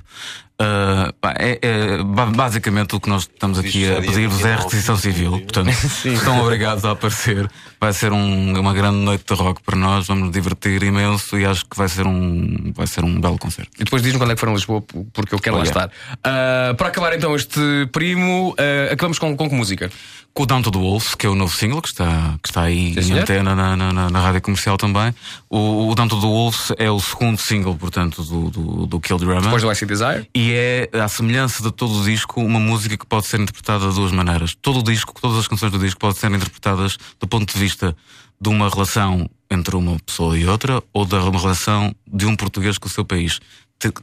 [1.21, 4.63] Pá, é, é, ba- basicamente o que nós estamos aqui a pedir-vos é a 29,
[4.65, 5.31] requisição civil.
[5.41, 5.69] Portanto,
[6.05, 7.49] estão obrigados a aparecer.
[7.81, 10.09] Vai ser um- uma grande noite de rock para nós.
[10.09, 13.71] Vamos nos divertir imenso e acho que vai ser um, vai ser um belo concerto.
[13.79, 14.83] E depois diz-me quando é que foram a Lisboa,
[15.13, 15.91] porque eu quero lá estar.
[16.25, 17.61] Ah, para acabar então este
[17.93, 19.91] primo, ah, acabamos com, com que música?
[20.39, 22.62] Com o Down to the Wolves, que é o novo single que está, que está
[22.62, 25.12] aí Sim, em antena na, na, na- na rádio comercial também.
[25.51, 29.18] O, o Down to the Wolves é o segundo single, portanto, do, do, do Kill
[29.18, 29.41] Drama.
[29.41, 30.28] Depois do I See Desire?
[30.32, 33.95] E é, à semelhança de todo o disco, uma música que pode ser interpretada de
[33.97, 34.55] duas maneiras.
[34.62, 37.97] Todo o disco, todas as canções do disco podem ser interpretadas do ponto de vista
[38.41, 42.78] de uma relação entre uma pessoa e outra ou de uma relação de um português
[42.78, 43.41] com o seu país.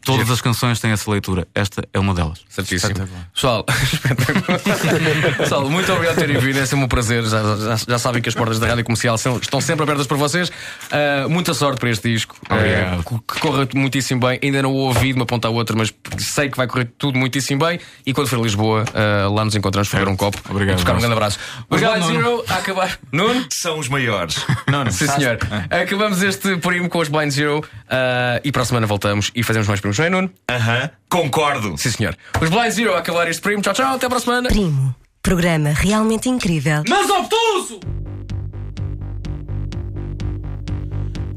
[0.05, 1.45] Todas as canções têm essa leitura.
[1.53, 2.39] Esta é uma delas.
[2.47, 2.93] Certíssimo.
[3.34, 5.36] Pessoal, espetáculo.
[5.38, 6.59] Pessoal, muito obrigado por terem vindo.
[6.59, 7.23] É sempre um prazer.
[7.26, 10.15] Já, já- já sabem que as portas da rádio comercial são- estão sempre abertas para
[10.15, 10.49] vocês.
[10.89, 12.38] Ah, muita sorte para este disco.
[12.49, 13.01] Obrigado.
[13.01, 14.39] Ah, que corra muitíssimo bem.
[14.41, 17.17] Ainda não o ouvi de uma ponta à outra, mas sei que vai correr tudo
[17.19, 17.78] muitíssimo bem.
[18.05, 20.39] E quando for a Lisboa, ah, lá nos encontramos para beber um copo.
[20.49, 21.38] Obrigado, E buscar um grande abraço.
[21.69, 22.38] Obrigado, Obrigado, Nuno.
[22.38, 22.45] Zero.
[22.47, 22.97] A acabar.
[23.11, 23.45] Nuno?
[23.51, 24.38] São os maiores.
[24.69, 24.91] Não, não.
[24.91, 25.38] Sim, senhor.
[25.69, 27.61] Acabamos este primo com os Blind Zero.
[27.86, 30.29] Uh, e para a semana voltamos e fazemos mais primos, não é, Nuno?
[30.49, 30.91] Aham, uh -huh.
[31.07, 31.77] concordo.
[31.77, 32.15] Sim, senhor.
[32.41, 33.61] Os Blind Zero acabaram este primo.
[33.61, 34.49] Tchau, tchau, até para a semana.
[34.49, 36.83] Primo, programa realmente incrível.
[36.89, 37.79] Mas obtuso!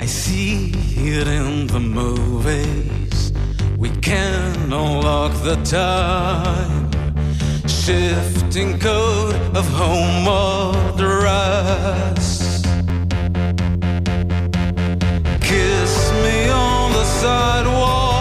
[0.00, 3.32] I see it in the movies.
[3.76, 6.88] We can unlock the time.
[7.66, 12.57] Shifting code of home or the rest.
[17.20, 18.17] sidewalk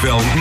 [0.00, 0.37] Film.